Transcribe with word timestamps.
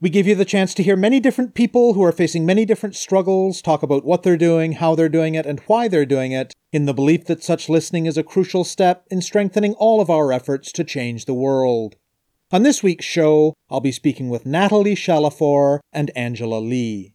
We 0.00 0.10
give 0.10 0.28
you 0.28 0.36
the 0.36 0.44
chance 0.44 0.74
to 0.74 0.82
hear 0.84 0.94
many 0.94 1.18
different 1.18 1.54
people 1.54 1.94
who 1.94 2.04
are 2.04 2.12
facing 2.12 2.46
many 2.46 2.64
different 2.64 2.94
struggles 2.94 3.60
talk 3.60 3.82
about 3.82 4.04
what 4.04 4.22
they're 4.22 4.36
doing, 4.36 4.74
how 4.74 4.94
they're 4.94 5.08
doing 5.08 5.34
it, 5.34 5.44
and 5.44 5.58
why 5.66 5.88
they're 5.88 6.06
doing 6.06 6.30
it, 6.30 6.54
in 6.72 6.86
the 6.86 6.94
belief 6.94 7.24
that 7.24 7.42
such 7.42 7.68
listening 7.68 8.06
is 8.06 8.16
a 8.16 8.22
crucial 8.22 8.62
step 8.62 9.04
in 9.10 9.20
strengthening 9.20 9.74
all 9.74 10.00
of 10.00 10.08
our 10.08 10.32
efforts 10.32 10.70
to 10.70 10.84
change 10.84 11.24
the 11.24 11.34
world. 11.34 11.96
On 12.52 12.62
this 12.62 12.80
week's 12.80 13.06
show, 13.06 13.54
I'll 13.68 13.80
be 13.80 13.90
speaking 13.90 14.28
with 14.28 14.46
Nathalie 14.46 14.94
Chalifour 14.94 15.80
and 15.92 16.12
Angela 16.14 16.60
Lee. 16.60 17.14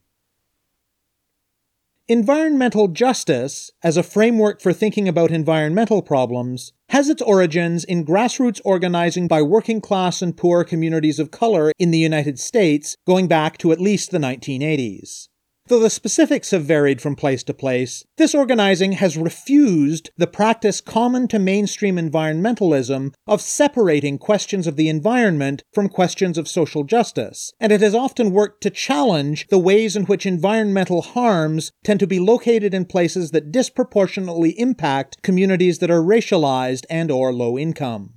Environmental 2.09 2.89
justice, 2.89 3.71
as 3.81 3.95
a 3.95 4.03
framework 4.03 4.59
for 4.59 4.73
thinking 4.73 5.07
about 5.07 5.31
environmental 5.31 6.02
problems, 6.02 6.73
has 6.89 7.07
its 7.07 7.21
origins 7.21 7.85
in 7.85 8.05
grassroots 8.05 8.59
organizing 8.66 9.26
by 9.26 9.41
working 9.41 9.79
class 9.79 10.21
and 10.21 10.35
poor 10.35 10.66
communities 10.66 11.18
of 11.18 11.32
color 11.32 11.71
in 11.79 11.91
the 11.91 11.98
United 11.98 12.37
States 12.37 12.98
going 13.07 13.29
back 13.29 13.57
to 13.57 13.71
at 13.71 13.79
least 13.79 14.12
the 14.12 14.18
1980s. 14.18 15.29
Though 15.68 15.80
the 15.80 15.90
specifics 15.90 16.52
have 16.52 16.66
varied 16.66 17.00
from 17.00 17.16
place 17.16 17.42
to 17.44 17.54
place, 17.54 18.04
this 18.18 18.36
organizing 18.36 18.94
has 18.94 19.16
refused 19.16 20.12
the 20.18 20.28
practice 20.28 20.82
common 20.82 21.30
to 21.30 21.40
mainstream 21.40 21.96
environmentalism 21.96 23.14
of 23.28 23.40
separating 23.40 24.18
questions 24.18 24.68
of 24.68 24.76
the 24.76 24.90
environment 24.90 25.64
from 25.72 25.88
questions 25.88 26.38
of 26.38 26.50
social 26.50 26.84
justice, 26.84 27.54
and 27.62 27.72
it 27.72 27.80
has 27.80 27.96
often 27.96 28.32
worked 28.32 28.62
to 28.64 28.70
challenge 28.70 29.48
the 29.48 29.58
ways 29.58 29.96
in 29.96 30.04
which 30.04 30.26
environmental 30.26 31.02
harms 31.02 31.72
tend 31.86 32.02
to 32.02 32.08
be 32.08 32.20
located 32.20 32.74
in 32.74 32.84
places 32.84 33.32
that 33.32 33.52
disproportionately 33.52 34.60
impact 34.60 35.22
communities 35.22 35.80
that 35.80 35.90
are 35.90 36.02
racialized 36.02 36.84
and 36.90 37.10
or 37.10 37.32
low 37.32 37.58
income. 37.58 38.16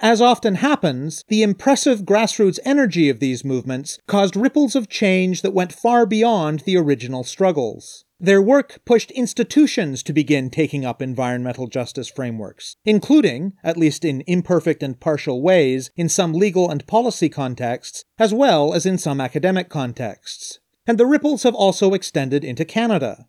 As 0.00 0.20
often 0.20 0.56
happens, 0.56 1.24
the 1.26 1.42
impressive 1.42 2.02
grassroots 2.02 2.60
energy 2.64 3.08
of 3.08 3.18
these 3.18 3.44
movements 3.44 3.98
caused 4.06 4.36
ripples 4.36 4.76
of 4.76 4.88
change 4.88 5.42
that 5.42 5.52
went 5.52 5.72
far 5.72 6.06
beyond 6.06 6.60
the 6.60 6.76
original 6.76 7.24
struggles. 7.24 8.04
Their 8.20 8.42
work 8.42 8.80
pushed 8.84 9.12
institutions 9.12 10.02
to 10.04 10.12
begin 10.12 10.50
taking 10.50 10.84
up 10.84 11.00
environmental 11.00 11.68
justice 11.68 12.08
frameworks, 12.08 12.74
including, 12.84 13.52
at 13.62 13.76
least 13.76 14.04
in 14.04 14.24
imperfect 14.26 14.82
and 14.82 14.98
partial 14.98 15.40
ways, 15.40 15.90
in 15.96 16.08
some 16.08 16.32
legal 16.32 16.68
and 16.68 16.84
policy 16.86 17.28
contexts, 17.28 18.04
as 18.18 18.34
well 18.34 18.74
as 18.74 18.86
in 18.86 18.98
some 18.98 19.20
academic 19.20 19.68
contexts. 19.68 20.58
And 20.84 20.98
the 20.98 21.06
ripples 21.06 21.44
have 21.44 21.54
also 21.54 21.94
extended 21.94 22.44
into 22.44 22.64
Canada. 22.64 23.26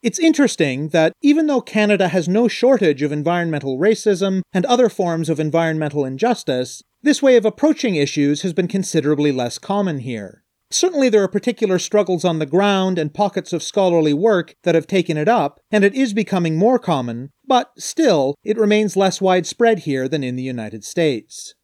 It's 0.00 0.18
interesting 0.20 0.90
that 0.90 1.12
even 1.22 1.48
though 1.48 1.60
Canada 1.60 2.08
has 2.08 2.28
no 2.28 2.46
shortage 2.46 3.02
of 3.02 3.10
environmental 3.10 3.78
racism 3.78 4.42
and 4.52 4.64
other 4.66 4.88
forms 4.88 5.28
of 5.28 5.40
environmental 5.40 6.04
injustice, 6.04 6.82
this 7.02 7.20
way 7.20 7.36
of 7.36 7.44
approaching 7.44 7.96
issues 7.96 8.42
has 8.42 8.52
been 8.52 8.68
considerably 8.68 9.32
less 9.32 9.58
common 9.58 9.98
here. 9.98 10.44
Certainly, 10.70 11.08
there 11.08 11.22
are 11.22 11.28
particular 11.28 11.78
struggles 11.78 12.24
on 12.24 12.38
the 12.38 12.46
ground 12.46 12.98
and 12.98 13.14
pockets 13.14 13.52
of 13.52 13.62
scholarly 13.62 14.12
work 14.12 14.54
that 14.64 14.74
have 14.74 14.86
taken 14.86 15.16
it 15.16 15.26
up, 15.26 15.60
and 15.70 15.82
it 15.82 15.94
is 15.94 16.12
becoming 16.12 16.56
more 16.56 16.78
common, 16.78 17.30
but 17.46 17.72
still, 17.78 18.34
it 18.44 18.58
remains 18.58 18.96
less 18.96 19.20
widespread 19.20 19.80
here 19.80 20.08
than 20.08 20.22
in 20.22 20.36
the 20.36 20.42
United 20.42 20.84
States. 20.84 21.54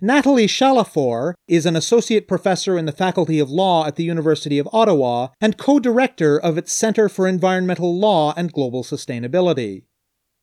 Nathalie 0.00 0.46
Chalifour 0.46 1.34
is 1.48 1.66
an 1.66 1.74
associate 1.74 2.28
professor 2.28 2.78
in 2.78 2.86
the 2.86 2.92
Faculty 2.92 3.40
of 3.40 3.50
Law 3.50 3.84
at 3.84 3.96
the 3.96 4.04
University 4.04 4.60
of 4.60 4.68
Ottawa 4.72 5.30
and 5.40 5.56
co 5.56 5.80
director 5.80 6.38
of 6.38 6.56
its 6.56 6.72
Centre 6.72 7.08
for 7.08 7.26
Environmental 7.26 7.98
Law 7.98 8.32
and 8.36 8.52
Global 8.52 8.84
Sustainability. 8.84 9.82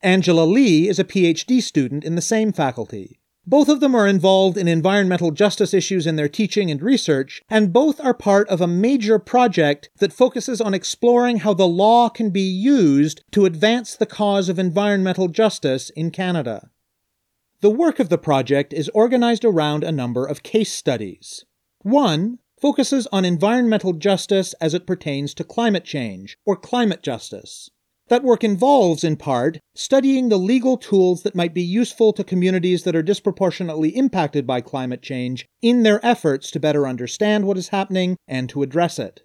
Angela 0.04 0.44
Lee 0.44 0.90
is 0.90 1.00
a 1.00 1.06
PhD 1.06 1.62
student 1.62 2.04
in 2.04 2.16
the 2.16 2.22
same 2.22 2.52
faculty. 2.52 3.18
Both 3.48 3.70
of 3.70 3.80
them 3.80 3.96
are 3.96 4.08
involved 4.08 4.58
in 4.58 4.68
environmental 4.68 5.32
justice 5.32 5.74
issues 5.74 6.06
in 6.06 6.18
their 6.18 6.28
teaching 6.28 6.70
and 6.70 6.82
research, 6.82 7.42
and 7.48 7.72
both 7.72 8.02
are 8.02 8.14
part 8.14 8.50
of 8.50 8.60
a 8.60 8.68
major 8.68 9.20
project 9.20 9.90
that 10.00 10.12
focuses 10.12 10.60
on 10.60 10.74
exploring 10.74 11.38
how 11.38 11.54
the 11.54 11.66
law 11.66 12.10
can 12.10 12.30
be 12.30 12.42
used 12.42 13.24
to 13.32 13.46
advance 13.46 13.96
the 13.96 14.06
cause 14.06 14.50
of 14.50 14.60
environmental 14.60 15.30
justice 15.30 15.92
in 15.92 16.12
Canada. 16.12 16.72
The 17.66 17.72
work 17.72 18.00
of 18.00 18.10
the 18.10 18.20
project 18.20 18.74
is 18.74 18.90
organized 18.90 19.44
around 19.44 19.84
a 19.84 19.92
number 19.92 20.24
of 20.24 20.44
case 20.44 20.72
studies. 20.72 21.46
One 21.82 22.38
focuses 22.62 23.08
on 23.12 23.26
environmental 23.26 23.94
justice 23.94 24.54
as 24.62 24.76
it 24.76 24.86
pertains 24.86 25.34
to 25.34 25.44
climate 25.44 25.84
change, 25.84 26.38
or 26.46 26.56
climate 26.58 27.02
justice. 27.02 27.72
That 28.08 28.24
work 28.24 28.44
involves, 28.44 29.04
in 29.04 29.18
part, 29.18 29.58
studying 29.74 30.30
the 30.30 30.38
legal 30.38 30.78
tools 30.78 31.24
that 31.24 31.34
might 31.34 31.56
be 31.56 31.64
useful 31.64 32.14
to 32.14 32.24
communities 32.24 32.84
that 32.84 32.96
are 32.96 33.02
disproportionately 33.02 33.90
impacted 33.98 34.46
by 34.46 34.62
climate 34.62 35.02
change 35.02 35.48
in 35.64 35.82
their 35.82 36.06
efforts 36.06 36.52
to 36.52 36.60
better 36.60 36.88
understand 36.88 37.48
what 37.48 37.58
is 37.58 37.70
happening 37.70 38.16
and 38.28 38.48
to 38.50 38.62
address 38.62 39.00
it. 39.00 39.24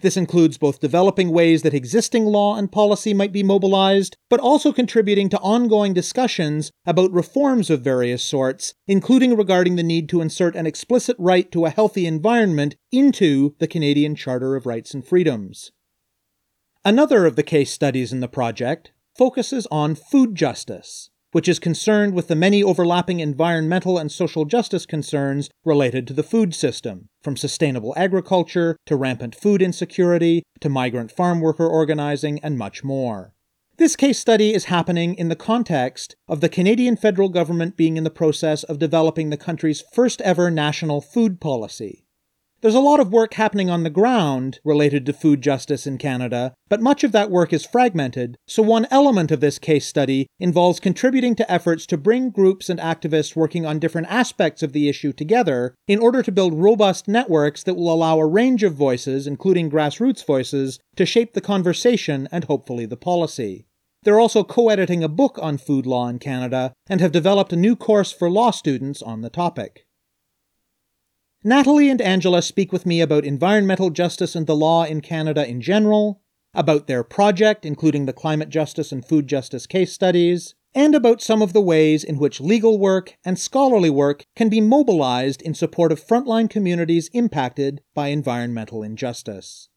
This 0.00 0.16
includes 0.16 0.56
both 0.56 0.80
developing 0.80 1.30
ways 1.30 1.62
that 1.62 1.74
existing 1.74 2.24
law 2.24 2.56
and 2.56 2.72
policy 2.72 3.12
might 3.12 3.32
be 3.32 3.42
mobilized, 3.42 4.16
but 4.30 4.40
also 4.40 4.72
contributing 4.72 5.28
to 5.28 5.38
ongoing 5.40 5.92
discussions 5.92 6.72
about 6.86 7.12
reforms 7.12 7.68
of 7.68 7.82
various 7.82 8.24
sorts, 8.24 8.72
including 8.86 9.36
regarding 9.36 9.76
the 9.76 9.82
need 9.82 10.08
to 10.08 10.22
insert 10.22 10.56
an 10.56 10.66
explicit 10.66 11.16
right 11.18 11.52
to 11.52 11.66
a 11.66 11.70
healthy 11.70 12.06
environment 12.06 12.76
into 12.90 13.54
the 13.58 13.68
Canadian 13.68 14.14
Charter 14.14 14.56
of 14.56 14.64
Rights 14.64 14.94
and 14.94 15.06
Freedoms. 15.06 15.70
Another 16.82 17.26
of 17.26 17.36
the 17.36 17.42
case 17.42 17.70
studies 17.70 18.10
in 18.10 18.20
the 18.20 18.28
project 18.28 18.92
focuses 19.18 19.66
on 19.70 19.94
food 19.94 20.34
justice, 20.34 21.09
which 21.32 21.48
is 21.48 21.58
concerned 21.58 22.14
with 22.14 22.28
the 22.28 22.34
many 22.34 22.62
overlapping 22.62 23.20
environmental 23.20 23.98
and 23.98 24.10
social 24.10 24.44
justice 24.44 24.86
concerns 24.86 25.50
related 25.64 26.06
to 26.06 26.12
the 26.12 26.22
food 26.22 26.54
system, 26.54 27.08
from 27.22 27.36
sustainable 27.36 27.94
agriculture 27.96 28.76
to 28.86 28.96
rampant 28.96 29.34
food 29.34 29.62
insecurity 29.62 30.42
to 30.60 30.68
migrant 30.68 31.12
farm 31.12 31.40
worker 31.40 31.66
organizing 31.66 32.38
and 32.42 32.58
much 32.58 32.82
more. 32.82 33.32
This 33.76 33.96
case 33.96 34.18
study 34.18 34.52
is 34.52 34.66
happening 34.66 35.14
in 35.14 35.30
the 35.30 35.36
context 35.36 36.14
of 36.28 36.40
the 36.40 36.50
Canadian 36.50 36.96
federal 36.96 37.30
government 37.30 37.78
being 37.78 37.96
in 37.96 38.04
the 38.04 38.10
process 38.10 38.62
of 38.62 38.78
developing 38.78 39.30
the 39.30 39.38
country's 39.38 39.82
first 39.94 40.20
ever 40.20 40.50
national 40.50 41.00
food 41.00 41.40
policy. 41.40 42.04
There's 42.62 42.74
a 42.74 42.80
lot 42.80 43.00
of 43.00 43.10
work 43.10 43.34
happening 43.34 43.70
on 43.70 43.84
the 43.84 43.90
ground 43.90 44.60
related 44.64 45.06
to 45.06 45.14
food 45.14 45.40
justice 45.40 45.86
in 45.86 45.96
Canada, 45.96 46.52
but 46.68 46.82
much 46.82 47.02
of 47.02 47.12
that 47.12 47.30
work 47.30 47.54
is 47.54 47.64
fragmented, 47.64 48.36
so 48.46 48.62
one 48.62 48.86
element 48.90 49.30
of 49.30 49.40
this 49.40 49.58
case 49.58 49.86
study 49.86 50.26
involves 50.38 50.78
contributing 50.78 51.34
to 51.36 51.50
efforts 51.50 51.86
to 51.86 51.96
bring 51.96 52.28
groups 52.28 52.68
and 52.68 52.78
activists 52.78 53.34
working 53.34 53.64
on 53.64 53.78
different 53.78 54.08
aspects 54.10 54.62
of 54.62 54.74
the 54.74 54.90
issue 54.90 55.10
together 55.10 55.74
in 55.88 56.00
order 56.00 56.22
to 56.22 56.30
build 56.30 56.52
robust 56.52 57.08
networks 57.08 57.62
that 57.62 57.76
will 57.76 57.90
allow 57.90 58.18
a 58.18 58.26
range 58.26 58.62
of 58.62 58.74
voices, 58.74 59.26
including 59.26 59.70
grassroots 59.70 60.22
voices, 60.26 60.78
to 60.96 61.06
shape 61.06 61.32
the 61.32 61.40
conversation 61.40 62.28
and 62.30 62.44
hopefully 62.44 62.84
the 62.84 62.94
policy. 62.94 63.64
They're 64.02 64.20
also 64.20 64.44
co 64.44 64.68
editing 64.68 65.02
a 65.02 65.08
book 65.08 65.38
on 65.40 65.56
food 65.56 65.86
law 65.86 66.08
in 66.08 66.18
Canada 66.18 66.74
and 66.90 67.00
have 67.00 67.12
developed 67.12 67.54
a 67.54 67.56
new 67.56 67.74
course 67.74 68.12
for 68.12 68.30
law 68.30 68.50
students 68.50 69.00
on 69.00 69.22
the 69.22 69.30
topic. 69.30 69.86
Nathalie 71.42 71.88
and 71.88 72.02
Angela 72.02 72.42
speak 72.42 72.70
with 72.70 72.84
me 72.84 73.00
about 73.00 73.24
environmental 73.24 73.88
justice 73.88 74.36
and 74.36 74.46
the 74.46 74.54
law 74.54 74.84
in 74.84 75.00
Canada 75.00 75.48
in 75.48 75.62
general, 75.62 76.20
about 76.52 76.86
their 76.86 77.02
project, 77.02 77.64
including 77.64 78.04
the 78.04 78.12
climate 78.12 78.50
justice 78.50 78.92
and 78.92 79.02
food 79.02 79.26
justice 79.26 79.66
case 79.66 79.90
studies, 79.90 80.54
and 80.74 80.94
about 80.94 81.22
some 81.22 81.40
of 81.40 81.54
the 81.54 81.60
ways 81.62 82.04
in 82.04 82.18
which 82.18 82.42
legal 82.42 82.78
work 82.78 83.16
and 83.24 83.38
scholarly 83.38 83.88
work 83.88 84.26
can 84.36 84.50
be 84.50 84.60
mobilized 84.60 85.40
in 85.40 85.54
support 85.54 85.90
of 85.90 86.04
frontline 86.04 86.48
communities 86.50 87.08
impacted 87.14 87.80
by 87.94 88.08
environmental 88.08 88.82
injustice. 88.82 89.70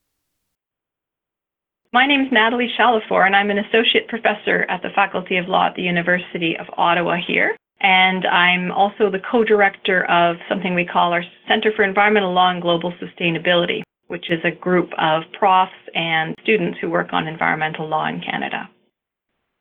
My 1.94 2.06
name 2.06 2.26
is 2.26 2.32
Nathalie 2.32 2.74
Chalifour, 2.78 3.26
and 3.26 3.38
I'm 3.38 3.52
an 3.52 3.60
associate 3.60 4.10
professor 4.10 4.64
at 4.64 4.82
the 4.82 4.90
Faculty 4.94 5.38
of 5.38 5.48
Law 5.48 5.68
at 5.68 5.76
the 5.76 5.84
University 5.84 6.58
of 6.58 6.68
Ottawa 6.76 7.16
here. 7.26 7.56
And 7.84 8.26
I'm 8.26 8.72
also 8.72 9.12
the 9.12 9.20
co 9.20 9.44
director 9.44 10.10
of 10.10 10.38
something 10.48 10.74
we 10.74 10.86
call 10.86 11.12
our 11.12 11.24
Center 11.48 11.72
for 11.76 11.84
Environmental 11.84 12.34
Law 12.34 12.50
and 12.50 12.62
Global 12.62 12.94
Sustainability, 12.94 13.82
which 14.08 14.32
is 14.32 14.40
a 14.46 14.52
group 14.52 14.90
of 14.98 15.24
profs 15.38 15.74
and 15.94 16.34
students 16.42 16.80
who 16.80 16.90
work 16.90 17.12
on 17.12 17.28
environmental 17.28 17.88
law 17.88 18.08
in 18.08 18.22
Canada. 18.22 18.70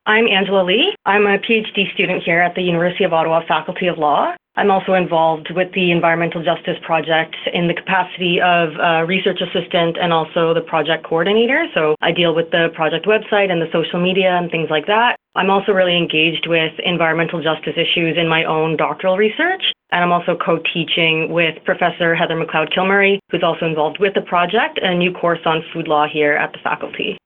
I'm 0.06 0.26
Angela 0.26 0.64
Lee. 0.64 0.94
I'm 1.04 1.26
a 1.26 1.38
PhD 1.38 1.92
student 1.94 2.22
here 2.24 2.40
at 2.40 2.54
the 2.54 2.62
University 2.62 3.04
of 3.04 3.12
Ottawa 3.12 3.42
Faculty 3.46 3.88
of 3.88 3.98
Law, 3.98 4.34
I'm 4.54 4.70
also 4.70 4.92
involved 4.92 5.48
with 5.54 5.72
the 5.72 5.90
Environmental 5.90 6.44
Justice 6.44 6.76
Project 6.84 7.36
in 7.54 7.68
the 7.68 7.74
capacity 7.74 8.38
of 8.38 8.76
a 8.76 9.06
research 9.06 9.40
assistant 9.40 9.96
and 9.96 10.12
also 10.12 10.52
the 10.52 10.60
project 10.60 11.06
coordinator. 11.06 11.64
So 11.72 11.96
I 12.02 12.12
deal 12.12 12.34
with 12.34 12.50
the 12.50 12.68
project 12.74 13.06
website 13.06 13.50
and 13.50 13.62
the 13.62 13.72
social 13.72 13.98
media 13.98 14.36
and 14.36 14.50
things 14.50 14.68
like 14.68 14.86
that. 14.86 15.16
I'm 15.34 15.48
also 15.48 15.72
really 15.72 15.96
engaged 15.96 16.46
with 16.46 16.72
environmental 16.84 17.42
justice 17.42 17.72
issues 17.76 18.18
in 18.18 18.28
my 18.28 18.44
own 18.44 18.76
doctoral 18.76 19.16
research. 19.16 19.62
And 19.90 20.04
I'm 20.04 20.12
also 20.12 20.36
co 20.36 20.58
teaching 20.74 21.32
with 21.32 21.56
Professor 21.64 22.14
Heather 22.14 22.36
McLeod 22.36 22.76
Kilmurray, 22.76 23.20
who's 23.30 23.42
also 23.42 23.64
involved 23.64 24.00
with 24.00 24.12
the 24.12 24.20
project, 24.20 24.78
a 24.82 24.94
new 24.94 25.12
course 25.12 25.40
on 25.46 25.64
food 25.72 25.88
law 25.88 26.06
here 26.06 26.34
at 26.34 26.52
the 26.52 26.58
faculty. 26.62 27.16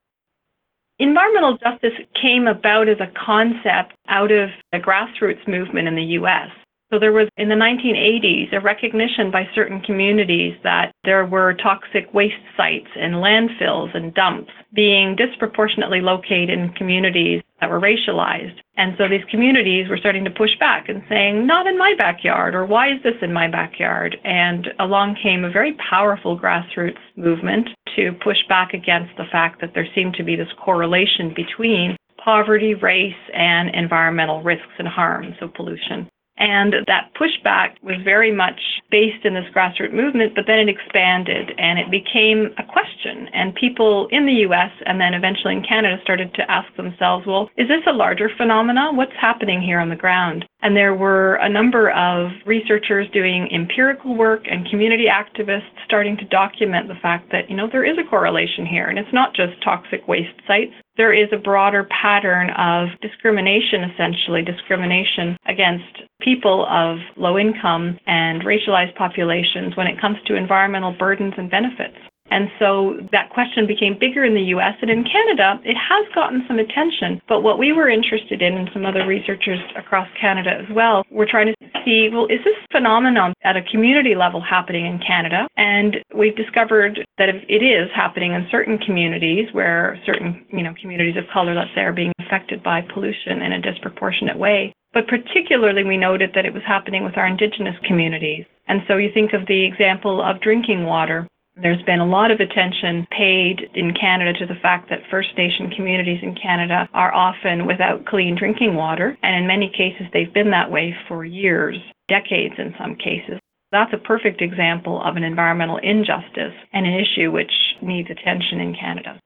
Environmental 1.00 1.58
justice 1.58 1.92
came 2.20 2.46
about 2.46 2.88
as 2.88 3.00
a 3.00 3.12
concept 3.18 3.94
out 4.08 4.30
of 4.30 4.48
a 4.72 4.78
grassroots 4.78 5.46
movement 5.48 5.88
in 5.88 5.96
the 5.96 6.16
US. 6.20 6.48
So 6.92 7.00
there 7.00 7.12
was 7.12 7.28
in 7.36 7.48
the 7.48 7.56
1980s 7.56 8.52
a 8.52 8.60
recognition 8.60 9.32
by 9.32 9.48
certain 9.56 9.80
communities 9.80 10.56
that 10.62 10.92
there 11.02 11.26
were 11.26 11.54
toxic 11.54 12.12
waste 12.14 12.34
sites 12.56 12.86
and 12.94 13.14
landfills 13.14 13.94
and 13.96 14.14
dumps 14.14 14.52
being 14.72 15.16
disproportionately 15.16 16.00
located 16.00 16.50
in 16.50 16.72
communities 16.74 17.42
that 17.60 17.70
were 17.70 17.80
racialized. 17.80 18.60
And 18.76 18.94
so 18.98 19.08
these 19.08 19.24
communities 19.30 19.88
were 19.88 19.96
starting 19.96 20.24
to 20.26 20.30
push 20.30 20.56
back 20.60 20.88
and 20.88 21.02
saying, 21.08 21.44
not 21.44 21.66
in 21.66 21.76
my 21.76 21.94
backyard, 21.98 22.54
or 22.54 22.64
why 22.64 22.92
is 22.92 23.02
this 23.02 23.16
in 23.20 23.32
my 23.32 23.48
backyard? 23.48 24.16
And 24.24 24.68
along 24.78 25.16
came 25.20 25.44
a 25.44 25.50
very 25.50 25.74
powerful 25.90 26.38
grassroots 26.38 27.02
movement 27.16 27.68
to 27.96 28.12
push 28.22 28.38
back 28.48 28.74
against 28.74 29.16
the 29.16 29.24
fact 29.32 29.60
that 29.60 29.72
there 29.74 29.88
seemed 29.92 30.14
to 30.14 30.22
be 30.22 30.36
this 30.36 30.52
correlation 30.62 31.34
between 31.34 31.96
poverty, 32.22 32.74
race, 32.74 33.14
and 33.34 33.74
environmental 33.74 34.42
risks 34.42 34.74
and 34.78 34.86
harm, 34.86 35.34
so 35.40 35.48
pollution. 35.48 36.08
And 36.38 36.74
that 36.86 37.12
pushback 37.14 37.82
was 37.82 37.96
very 38.04 38.32
much 38.32 38.60
based 38.90 39.24
in 39.24 39.34
this 39.34 39.46
grassroots 39.54 39.92
movement, 39.92 40.34
but 40.34 40.44
then 40.46 40.58
it 40.58 40.68
expanded 40.68 41.52
and 41.58 41.78
it 41.78 41.90
became 41.90 42.54
a 42.58 42.64
question. 42.64 43.28
And 43.32 43.54
people 43.54 44.08
in 44.10 44.26
the 44.26 44.44
US 44.48 44.70
and 44.84 45.00
then 45.00 45.14
eventually 45.14 45.54
in 45.54 45.64
Canada 45.64 45.96
started 46.02 46.34
to 46.34 46.50
ask 46.50 46.74
themselves, 46.76 47.26
well, 47.26 47.48
is 47.56 47.68
this 47.68 47.82
a 47.86 47.92
larger 47.92 48.30
phenomenon? 48.36 48.96
What's 48.96 49.16
happening 49.18 49.62
here 49.62 49.80
on 49.80 49.88
the 49.88 49.96
ground? 49.96 50.44
And 50.62 50.76
there 50.76 50.94
were 50.94 51.36
a 51.36 51.48
number 51.48 51.90
of 51.90 52.30
researchers 52.44 53.08
doing 53.12 53.48
empirical 53.52 54.16
work 54.16 54.46
and 54.50 54.68
community 54.68 55.06
activists 55.06 55.70
starting 55.84 56.16
to 56.16 56.24
document 56.26 56.88
the 56.88 57.00
fact 57.00 57.30
that, 57.32 57.48
you 57.48 57.56
know, 57.56 57.68
there 57.70 57.84
is 57.84 57.96
a 57.98 58.08
correlation 58.08 58.66
here. 58.66 58.86
And 58.86 58.98
it's 58.98 59.12
not 59.12 59.34
just 59.34 59.62
toxic 59.62 60.06
waste 60.08 60.40
sites, 60.46 60.72
there 60.96 61.12
is 61.12 61.28
a 61.30 61.36
broader 61.36 61.84
pattern 61.84 62.50
of 62.50 62.88
discrimination, 63.00 63.84
essentially, 63.84 64.42
discrimination 64.42 65.36
against 65.46 66.05
people 66.20 66.66
of 66.70 66.98
low 67.16 67.38
income 67.38 67.98
and 68.06 68.42
racialized 68.42 68.94
populations 68.96 69.76
when 69.76 69.86
it 69.86 70.00
comes 70.00 70.16
to 70.26 70.34
environmental 70.34 70.92
burdens 70.98 71.34
and 71.36 71.50
benefits. 71.50 71.96
And 72.30 72.50
so 72.58 72.98
that 73.12 73.30
question 73.30 73.66
became 73.66 73.98
bigger 73.98 74.24
in 74.24 74.34
the 74.34 74.42
US 74.56 74.74
and 74.82 74.90
in 74.90 75.04
Canada, 75.04 75.60
it 75.64 75.76
has 75.76 76.06
gotten 76.14 76.44
some 76.48 76.58
attention. 76.58 77.20
But 77.28 77.42
what 77.42 77.58
we 77.58 77.72
were 77.72 77.88
interested 77.88 78.42
in, 78.42 78.56
and 78.56 78.70
some 78.72 78.84
other 78.84 79.06
researchers 79.06 79.60
across 79.76 80.08
Canada 80.20 80.50
as 80.50 80.74
well, 80.74 81.04
were 81.10 81.26
trying 81.26 81.46
to 81.46 81.54
see 81.84 82.08
well, 82.12 82.26
is 82.26 82.42
this 82.44 82.56
phenomenon 82.72 83.32
at 83.42 83.56
a 83.56 83.62
community 83.62 84.14
level 84.14 84.40
happening 84.40 84.86
in 84.86 84.98
Canada? 84.98 85.46
And 85.56 85.96
we've 86.14 86.36
discovered 86.36 87.04
that 87.18 87.28
it 87.28 87.62
is 87.62 87.88
happening 87.94 88.32
in 88.32 88.46
certain 88.50 88.78
communities 88.78 89.48
where 89.52 89.98
certain 90.04 90.44
you 90.52 90.62
know, 90.62 90.74
communities 90.80 91.16
of 91.16 91.24
color, 91.32 91.54
let's 91.54 91.70
say, 91.74 91.82
are 91.82 91.92
being 91.92 92.12
affected 92.20 92.62
by 92.62 92.82
pollution 92.82 93.42
in 93.42 93.52
a 93.52 93.60
disproportionate 93.60 94.38
way. 94.38 94.72
But 94.92 95.08
particularly, 95.08 95.84
we 95.84 95.96
noted 95.96 96.30
that 96.34 96.46
it 96.46 96.54
was 96.54 96.62
happening 96.66 97.04
with 97.04 97.16
our 97.18 97.26
Indigenous 97.26 97.76
communities. 97.84 98.46
And 98.68 98.82
so 98.88 98.96
you 98.96 99.10
think 99.12 99.32
of 99.32 99.46
the 99.46 99.64
example 99.64 100.22
of 100.22 100.40
drinking 100.40 100.84
water. 100.84 101.28
There's 101.60 101.82
been 101.84 102.00
a 102.00 102.06
lot 102.06 102.30
of 102.30 102.40
attention 102.40 103.06
paid 103.10 103.70
in 103.74 103.94
Canada 103.94 104.38
to 104.40 104.46
the 104.46 104.60
fact 104.60 104.90
that 104.90 105.08
First 105.10 105.30
Nation 105.38 105.70
communities 105.70 106.20
in 106.22 106.34
Canada 106.34 106.86
are 106.92 107.14
often 107.14 107.66
without 107.66 108.04
clean 108.04 108.36
drinking 108.36 108.74
water, 108.74 109.16
and 109.22 109.34
in 109.34 109.46
many 109.46 109.70
cases 109.70 110.06
they've 110.12 110.32
been 110.34 110.50
that 110.50 110.70
way 110.70 110.94
for 111.08 111.24
years, 111.24 111.78
decades 112.08 112.56
in 112.58 112.74
some 112.78 112.94
cases. 112.94 113.40
That's 113.72 113.92
a 113.94 114.06
perfect 114.06 114.42
example 114.42 115.00
of 115.02 115.16
an 115.16 115.24
environmental 115.24 115.78
injustice 115.78 116.52
and 116.74 116.86
an 116.86 116.92
issue 116.92 117.32
which 117.32 117.52
needs 117.80 118.10
attention 118.10 118.60
in 118.60 118.76
Canada. 118.78 119.18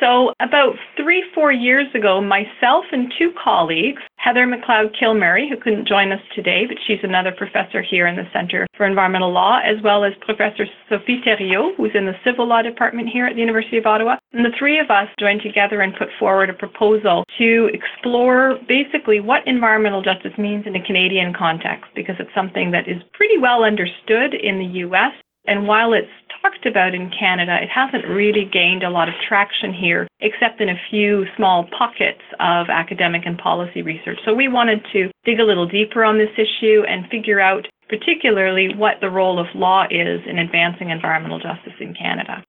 So, 0.00 0.32
about 0.40 0.74
three, 0.96 1.22
four 1.34 1.52
years 1.52 1.86
ago, 1.94 2.20
myself 2.20 2.86
and 2.92 3.12
two 3.18 3.32
colleagues, 3.44 4.02
Heather 4.22 4.46
McLeod 4.46 4.94
Kilmurray, 4.94 5.48
who 5.48 5.56
couldn't 5.56 5.88
join 5.88 6.12
us 6.12 6.20
today, 6.32 6.64
but 6.64 6.76
she's 6.86 7.00
another 7.02 7.32
professor 7.32 7.82
here 7.82 8.06
in 8.06 8.14
the 8.14 8.28
Center 8.32 8.68
for 8.76 8.86
Environmental 8.86 9.32
Law, 9.32 9.58
as 9.58 9.82
well 9.82 10.04
as 10.04 10.12
Professor 10.20 10.64
Sophie 10.88 11.20
Thériault, 11.26 11.74
who's 11.76 11.90
in 11.92 12.06
the 12.06 12.14
Civil 12.24 12.46
Law 12.46 12.62
Department 12.62 13.08
here 13.08 13.26
at 13.26 13.34
the 13.34 13.40
University 13.40 13.78
of 13.78 13.86
Ottawa. 13.86 14.18
And 14.32 14.44
the 14.44 14.56
three 14.56 14.78
of 14.78 14.92
us 14.92 15.08
joined 15.18 15.42
together 15.42 15.80
and 15.80 15.92
put 15.96 16.06
forward 16.20 16.50
a 16.50 16.54
proposal 16.54 17.24
to 17.38 17.68
explore 17.74 18.60
basically 18.68 19.18
what 19.18 19.44
environmental 19.48 20.02
justice 20.02 20.38
means 20.38 20.68
in 20.68 20.76
a 20.76 20.86
Canadian 20.86 21.34
context, 21.34 21.90
because 21.96 22.14
it's 22.20 22.32
something 22.32 22.70
that 22.70 22.86
is 22.86 23.02
pretty 23.14 23.38
well 23.38 23.64
understood 23.64 24.34
in 24.34 24.60
the 24.60 24.78
US 24.86 25.14
and 25.46 25.66
while 25.66 25.92
it's 25.92 26.06
talked 26.42 26.66
about 26.66 26.94
in 26.94 27.10
Canada, 27.10 27.58
it 27.62 27.70
hasn't 27.70 28.06
really 28.06 28.44
gained 28.44 28.82
a 28.82 28.90
lot 28.90 29.08
of 29.08 29.14
traction 29.26 29.72
here, 29.72 30.08
except 30.20 30.60
in 30.60 30.68
a 30.68 30.80
few 30.90 31.24
small 31.36 31.68
pockets 31.76 32.22
of 32.40 32.68
academic 32.68 33.22
and 33.24 33.38
policy 33.38 33.82
research. 33.82 34.18
So 34.24 34.34
we 34.34 34.48
wanted 34.48 34.84
to 34.92 35.10
dig 35.24 35.40
a 35.40 35.44
little 35.44 35.66
deeper 35.66 36.04
on 36.04 36.18
this 36.18 36.30
issue 36.36 36.82
and 36.88 37.08
figure 37.08 37.40
out 37.40 37.66
particularly 37.88 38.74
what 38.74 39.00
the 39.00 39.10
role 39.10 39.38
of 39.38 39.46
law 39.54 39.84
is 39.90 40.20
in 40.26 40.38
advancing 40.38 40.90
environmental 40.90 41.38
justice 41.38 41.74
in 41.80 41.94
Canada. 41.94 42.42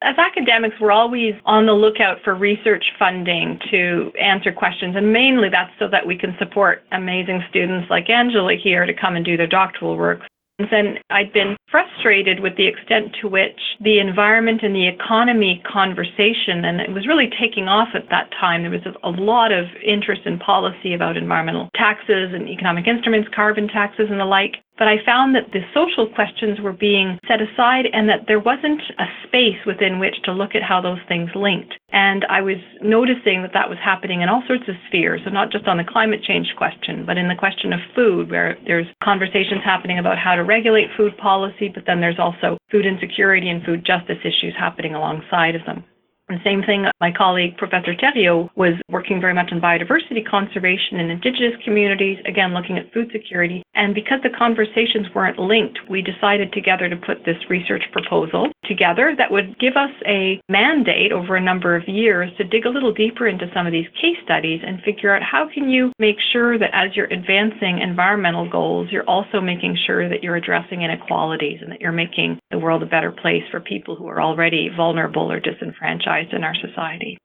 As 0.00 0.16
academics, 0.16 0.76
we're 0.80 0.92
always 0.92 1.34
on 1.44 1.66
the 1.66 1.72
lookout 1.72 2.18
for 2.22 2.34
research 2.34 2.84
funding 2.98 3.58
to 3.70 4.12
answer 4.20 4.52
questions, 4.52 4.94
and 4.94 5.12
mainly 5.12 5.48
that's 5.48 5.72
so 5.78 5.88
that 5.88 6.06
we 6.06 6.16
can 6.16 6.36
support 6.38 6.84
amazing 6.92 7.42
students 7.50 7.90
like 7.90 8.08
Angela 8.08 8.54
here 8.54 8.86
to 8.86 8.94
come 8.94 9.16
and 9.16 9.24
do 9.24 9.36
their 9.36 9.48
doctoral 9.48 9.96
work. 9.96 10.20
And 10.58 10.98
I'd 11.10 11.32
been 11.32 11.56
frustrated 11.70 12.40
with 12.40 12.56
the 12.56 12.66
extent 12.66 13.14
to 13.20 13.28
which 13.28 13.60
the 13.80 14.00
environment 14.00 14.62
and 14.64 14.74
the 14.74 14.88
economy 14.88 15.62
conversation, 15.64 16.64
and 16.64 16.80
it 16.80 16.90
was 16.90 17.06
really 17.06 17.30
taking 17.40 17.68
off 17.68 17.88
at 17.94 18.10
that 18.10 18.30
time. 18.40 18.62
There 18.62 18.70
was 18.72 18.80
a 19.04 19.10
lot 19.10 19.52
of 19.52 19.66
interest 19.86 20.22
in 20.24 20.38
policy 20.40 20.94
about 20.94 21.16
environmental 21.16 21.68
taxes 21.76 22.32
and 22.34 22.48
economic 22.48 22.88
instruments, 22.88 23.28
carbon 23.34 23.68
taxes, 23.68 24.08
and 24.10 24.18
the 24.18 24.24
like. 24.24 24.56
But 24.78 24.86
I 24.88 25.04
found 25.04 25.34
that 25.34 25.50
the 25.52 25.60
social 25.74 26.06
questions 26.06 26.60
were 26.60 26.72
being 26.72 27.18
set 27.26 27.42
aside 27.42 27.86
and 27.92 28.08
that 28.08 28.26
there 28.28 28.38
wasn't 28.38 28.80
a 28.98 29.06
space 29.26 29.58
within 29.66 29.98
which 29.98 30.14
to 30.24 30.32
look 30.32 30.54
at 30.54 30.62
how 30.62 30.80
those 30.80 31.00
things 31.08 31.30
linked. 31.34 31.74
And 31.90 32.24
I 32.28 32.42
was 32.42 32.58
noticing 32.80 33.42
that 33.42 33.52
that 33.54 33.68
was 33.68 33.78
happening 33.82 34.20
in 34.20 34.28
all 34.28 34.44
sorts 34.46 34.68
of 34.68 34.76
spheres, 34.86 35.20
so 35.24 35.30
not 35.30 35.50
just 35.50 35.66
on 35.66 35.78
the 35.78 35.84
climate 35.84 36.22
change 36.22 36.54
question, 36.56 37.04
but 37.04 37.18
in 37.18 37.28
the 37.28 37.34
question 37.34 37.72
of 37.72 37.80
food, 37.94 38.30
where 38.30 38.56
there's 38.66 38.86
conversations 39.02 39.62
happening 39.64 39.98
about 39.98 40.18
how 40.18 40.36
to 40.36 40.44
regulate 40.44 40.88
food 40.96 41.16
policy, 41.16 41.68
but 41.68 41.84
then 41.86 42.00
there's 42.00 42.18
also 42.18 42.56
food 42.70 42.86
insecurity 42.86 43.48
and 43.48 43.64
food 43.64 43.84
justice 43.84 44.18
issues 44.22 44.54
happening 44.56 44.94
alongside 44.94 45.56
of 45.56 45.64
them. 45.66 45.82
And 46.28 46.40
same 46.44 46.62
thing, 46.62 46.86
my 47.00 47.10
colleague, 47.10 47.56
Professor 47.56 47.94
Thériault, 47.94 48.50
was 48.54 48.74
working 48.90 49.20
very 49.20 49.32
much 49.32 49.50
on 49.50 49.60
biodiversity 49.60 50.26
conservation 50.28 51.00
in 51.00 51.10
indigenous 51.10 51.54
communities, 51.64 52.18
again, 52.26 52.52
looking 52.52 52.76
at 52.76 52.92
food 52.92 53.10
security. 53.12 53.62
And 53.74 53.94
because 53.94 54.20
the 54.22 54.30
conversations 54.30 55.06
weren't 55.14 55.38
linked, 55.38 55.78
we 55.88 56.02
decided 56.02 56.52
together 56.52 56.88
to 56.88 56.96
put 56.96 57.24
this 57.24 57.38
research 57.48 57.84
proposal 57.92 58.52
together 58.68 59.14
that 59.16 59.30
would 59.30 59.58
give 59.58 59.76
us 59.76 59.90
a 60.06 60.40
mandate 60.48 61.10
over 61.10 61.34
a 61.34 61.40
number 61.40 61.74
of 61.74 61.88
years 61.88 62.30
to 62.36 62.44
dig 62.44 62.66
a 62.66 62.68
little 62.68 62.92
deeper 62.92 63.26
into 63.26 63.50
some 63.54 63.66
of 63.66 63.72
these 63.72 63.88
case 64.00 64.16
studies 64.22 64.60
and 64.64 64.82
figure 64.82 65.14
out 65.14 65.22
how 65.22 65.48
can 65.52 65.68
you 65.68 65.92
make 65.98 66.18
sure 66.32 66.58
that 66.58 66.70
as 66.72 66.94
you're 66.94 67.12
advancing 67.12 67.78
environmental 67.78 68.48
goals, 68.48 68.88
you're 68.92 69.08
also 69.08 69.40
making 69.40 69.76
sure 69.86 70.08
that 70.08 70.22
you're 70.22 70.36
addressing 70.36 70.82
inequalities 70.82 71.58
and 71.62 71.72
that 71.72 71.80
you're 71.80 71.92
making 71.92 72.38
the 72.50 72.58
world 72.58 72.82
a 72.82 72.86
better 72.86 73.10
place 73.10 73.44
for 73.50 73.60
people 73.60 73.96
who 73.96 74.06
are 74.06 74.20
already 74.20 74.68
vulnerable 74.76 75.32
or 75.32 75.40
disenfranchised 75.40 76.32
in 76.32 76.44
our 76.44 76.54
society. 76.54 77.18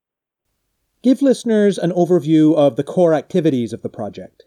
Give 1.04 1.22
listeners 1.22 1.78
an 1.78 1.92
overview 1.92 2.56
of 2.56 2.78
the 2.78 2.84
core 2.84 3.14
activities 3.14 3.74
of 3.74 3.82
the 3.82 3.90
project. 3.90 4.44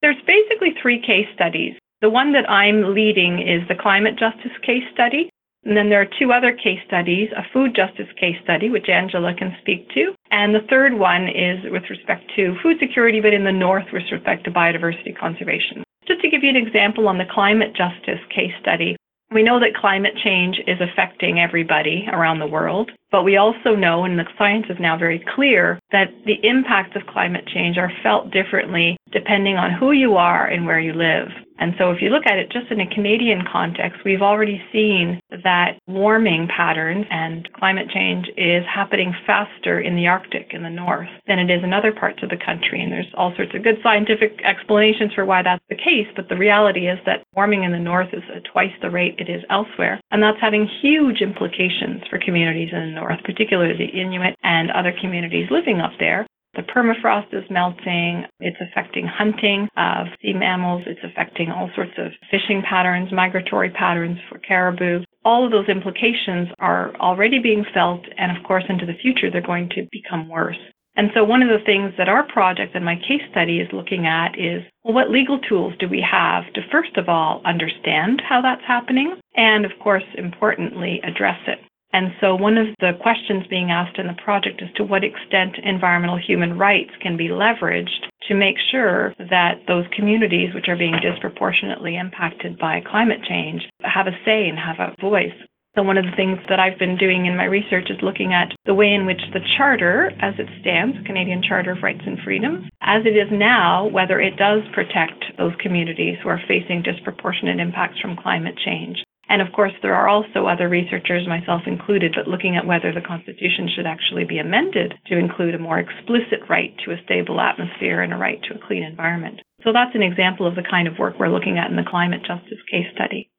There's 0.00 0.16
basically 0.26 0.74
three 0.80 1.00
case 1.00 1.26
studies. 1.34 1.74
The 2.00 2.08
one 2.08 2.32
that 2.32 2.48
I'm 2.48 2.94
leading 2.94 3.46
is 3.46 3.68
the 3.68 3.74
climate 3.74 4.18
justice 4.18 4.56
case 4.64 4.84
study. 4.94 5.28
And 5.64 5.76
then 5.76 5.90
there 5.90 6.00
are 6.00 6.08
two 6.18 6.32
other 6.32 6.52
case 6.52 6.80
studies, 6.86 7.28
a 7.36 7.44
food 7.52 7.74
justice 7.76 8.08
case 8.18 8.36
study, 8.42 8.70
which 8.70 8.88
Angela 8.88 9.34
can 9.34 9.54
speak 9.60 9.88
to. 9.90 10.14
And 10.30 10.54
the 10.54 10.66
third 10.70 10.94
one 10.94 11.28
is 11.28 11.58
with 11.70 11.82
respect 11.90 12.30
to 12.36 12.56
food 12.62 12.78
security, 12.80 13.20
but 13.20 13.34
in 13.34 13.44
the 13.44 13.52
north 13.52 13.84
with 13.92 14.04
respect 14.10 14.44
to 14.44 14.50
biodiversity 14.50 15.16
conservation. 15.18 15.84
Just 16.08 16.22
to 16.22 16.30
give 16.30 16.42
you 16.42 16.48
an 16.48 16.56
example 16.56 17.06
on 17.08 17.18
the 17.18 17.26
climate 17.30 17.76
justice 17.76 18.20
case 18.34 18.52
study, 18.60 18.96
We 19.32 19.44
know 19.44 19.60
that 19.60 19.76
climate 19.80 20.14
change 20.24 20.60
is 20.66 20.80
affecting 20.80 21.38
everybody 21.38 22.08
around 22.12 22.40
the 22.40 22.48
world, 22.48 22.90
but 23.12 23.22
we 23.22 23.36
also 23.36 23.76
know, 23.76 24.04
and 24.04 24.18
the 24.18 24.24
science 24.36 24.66
is 24.68 24.76
now 24.80 24.98
very 24.98 25.24
clear, 25.36 25.78
that 25.92 26.10
the 26.26 26.40
impacts 26.42 26.96
of 26.96 27.06
climate 27.06 27.46
change 27.46 27.78
are 27.78 27.92
felt 28.02 28.32
differently 28.32 28.96
depending 29.12 29.56
on 29.56 29.72
who 29.72 29.92
you 29.92 30.16
are 30.16 30.46
and 30.46 30.66
where 30.66 30.80
you 30.80 30.92
live. 30.92 31.28
And 31.60 31.74
so, 31.78 31.90
if 31.90 32.00
you 32.00 32.08
look 32.08 32.26
at 32.26 32.38
it 32.38 32.50
just 32.50 32.70
in 32.70 32.80
a 32.80 32.94
Canadian 32.94 33.44
context, 33.50 34.00
we've 34.04 34.22
already 34.22 34.62
seen 34.72 35.20
that 35.44 35.78
warming 35.86 36.48
patterns 36.48 37.06
and 37.10 37.46
climate 37.52 37.88
change 37.90 38.28
is 38.36 38.64
happening 38.66 39.14
faster 39.26 39.78
in 39.78 39.94
the 39.94 40.08
Arctic 40.08 40.52
in 40.52 40.62
the 40.62 40.70
north 40.70 41.08
than 41.26 41.38
it 41.38 41.50
is 41.50 41.62
in 41.62 41.74
other 41.74 41.92
parts 41.92 42.22
of 42.22 42.30
the 42.30 42.36
country. 42.36 42.82
And 42.82 42.90
there's 42.90 43.12
all 43.14 43.34
sorts 43.36 43.54
of 43.54 43.62
good 43.62 43.78
scientific 43.82 44.40
explanations 44.42 45.12
for 45.12 45.26
why 45.26 45.42
that's 45.42 45.64
the 45.68 45.76
case. 45.76 46.08
But 46.16 46.30
the 46.30 46.36
reality 46.36 46.88
is 46.88 46.98
that 47.04 47.22
warming 47.34 47.64
in 47.64 47.72
the 47.72 47.78
north 47.78 48.08
is 48.14 48.22
at 48.34 48.44
twice 48.44 48.72
the 48.80 48.90
rate 48.90 49.16
it 49.18 49.28
is 49.28 49.44
elsewhere. 49.50 50.00
And 50.10 50.22
that's 50.22 50.40
having 50.40 50.66
huge 50.80 51.20
implications 51.20 52.02
for 52.08 52.18
communities 52.18 52.70
in 52.72 52.80
the 52.80 53.00
north, 53.00 53.22
particularly 53.24 53.76
the 53.76 54.00
Inuit 54.00 54.34
and 54.42 54.70
other 54.70 54.94
communities 54.98 55.48
living 55.50 55.80
up 55.80 55.92
there. 55.98 56.26
The 56.54 56.62
permafrost 56.62 57.32
is 57.32 57.48
melting. 57.48 58.24
It's 58.40 58.60
affecting 58.60 59.06
hunting 59.06 59.68
of 59.76 60.08
sea 60.20 60.32
mammals. 60.32 60.82
It's 60.86 61.04
affecting 61.04 61.50
all 61.50 61.70
sorts 61.76 61.92
of 61.96 62.12
fishing 62.30 62.62
patterns, 62.62 63.12
migratory 63.12 63.70
patterns 63.70 64.18
for 64.28 64.38
caribou. 64.38 65.04
All 65.24 65.44
of 65.44 65.52
those 65.52 65.68
implications 65.68 66.48
are 66.58 66.94
already 66.96 67.38
being 67.38 67.64
felt, 67.72 68.02
and 68.18 68.36
of 68.36 68.42
course, 68.42 68.64
into 68.68 68.86
the 68.86 68.98
future, 69.00 69.30
they're 69.30 69.40
going 69.40 69.68
to 69.70 69.86
become 69.92 70.28
worse. 70.28 70.58
And 70.96 71.10
so, 71.14 71.22
one 71.22 71.42
of 71.42 71.48
the 71.48 71.64
things 71.64 71.94
that 71.96 72.08
our 72.08 72.24
project 72.24 72.74
and 72.74 72.84
my 72.84 72.96
case 72.96 73.22
study 73.30 73.60
is 73.60 73.72
looking 73.72 74.06
at 74.06 74.38
is 74.38 74.62
well, 74.82 74.94
what 74.94 75.10
legal 75.10 75.38
tools 75.38 75.74
do 75.78 75.88
we 75.88 76.00
have 76.00 76.52
to, 76.54 76.62
first 76.70 76.96
of 76.96 77.08
all, 77.08 77.42
understand 77.44 78.20
how 78.28 78.40
that's 78.42 78.64
happening, 78.66 79.14
and 79.36 79.64
of 79.64 79.72
course, 79.80 80.04
importantly, 80.18 81.00
address 81.04 81.38
it? 81.46 81.60
And 81.92 82.12
so, 82.20 82.36
one 82.36 82.56
of 82.56 82.68
the 82.78 82.92
questions 83.00 83.46
being 83.48 83.70
asked 83.70 83.98
in 83.98 84.06
the 84.06 84.22
project 84.22 84.62
is 84.62 84.68
to 84.76 84.84
what 84.84 85.02
extent 85.02 85.56
environmental 85.62 86.18
human 86.18 86.56
rights 86.56 86.92
can 87.02 87.16
be 87.16 87.28
leveraged 87.28 88.06
to 88.28 88.34
make 88.34 88.56
sure 88.70 89.12
that 89.18 89.62
those 89.66 89.84
communities 89.96 90.54
which 90.54 90.68
are 90.68 90.76
being 90.76 90.94
disproportionately 91.02 91.96
impacted 91.96 92.58
by 92.58 92.80
climate 92.80 93.20
change 93.28 93.62
have 93.82 94.06
a 94.06 94.16
say 94.24 94.48
and 94.48 94.58
have 94.58 94.78
a 94.78 94.94
voice. 95.00 95.34
So, 95.76 95.82
one 95.82 95.98
of 95.98 96.04
the 96.04 96.16
things 96.16 96.38
that 96.48 96.60
I've 96.60 96.78
been 96.78 96.96
doing 96.96 97.26
in 97.26 97.36
my 97.36 97.44
research 97.44 97.90
is 97.90 98.02
looking 98.02 98.32
at 98.32 98.52
the 98.66 98.74
way 98.74 98.92
in 98.92 99.06
which 99.06 99.22
the 99.32 99.40
Charter, 99.56 100.12
as 100.20 100.34
it 100.38 100.48
stands, 100.60 100.96
Canadian 101.06 101.42
Charter 101.42 101.72
of 101.72 101.82
Rights 101.82 102.02
and 102.06 102.18
Freedoms, 102.24 102.68
as 102.82 103.02
it 103.06 103.16
is 103.16 103.28
now, 103.30 103.86
whether 103.86 104.20
it 104.20 104.36
does 104.36 104.62
protect 104.74 105.24
those 105.38 105.52
communities 105.60 106.18
who 106.22 106.28
are 106.28 106.42
facing 106.48 106.82
disproportionate 106.82 107.60
impacts 107.60 108.00
from 108.00 108.16
climate 108.16 108.56
change. 108.64 109.02
And 109.30 109.40
of 109.40 109.52
course, 109.52 109.72
there 109.80 109.94
are 109.94 110.08
also 110.08 110.46
other 110.46 110.68
researchers, 110.68 111.28
myself 111.28 111.62
included, 111.64 112.14
but 112.16 112.26
looking 112.26 112.56
at 112.56 112.66
whether 112.66 112.92
the 112.92 113.00
Constitution 113.00 113.70
should 113.72 113.86
actually 113.86 114.24
be 114.24 114.38
amended 114.38 114.94
to 115.06 115.16
include 115.16 115.54
a 115.54 115.58
more 115.58 115.78
explicit 115.78 116.40
right 116.48 116.74
to 116.84 116.90
a 116.90 117.00
stable 117.04 117.40
atmosphere 117.40 118.02
and 118.02 118.12
a 118.12 118.16
right 118.16 118.42
to 118.42 118.56
a 118.56 118.66
clean 118.66 118.82
environment. 118.82 119.40
So 119.62 119.72
that's 119.72 119.94
an 119.94 120.02
example 120.02 120.48
of 120.48 120.56
the 120.56 120.66
kind 120.68 120.88
of 120.88 120.98
work 120.98 121.14
we're 121.18 121.28
looking 121.28 121.58
at 121.58 121.70
in 121.70 121.76
the 121.76 121.88
climate 121.88 122.22
justice 122.26 122.58
case 122.68 122.86
study. 122.92 123.30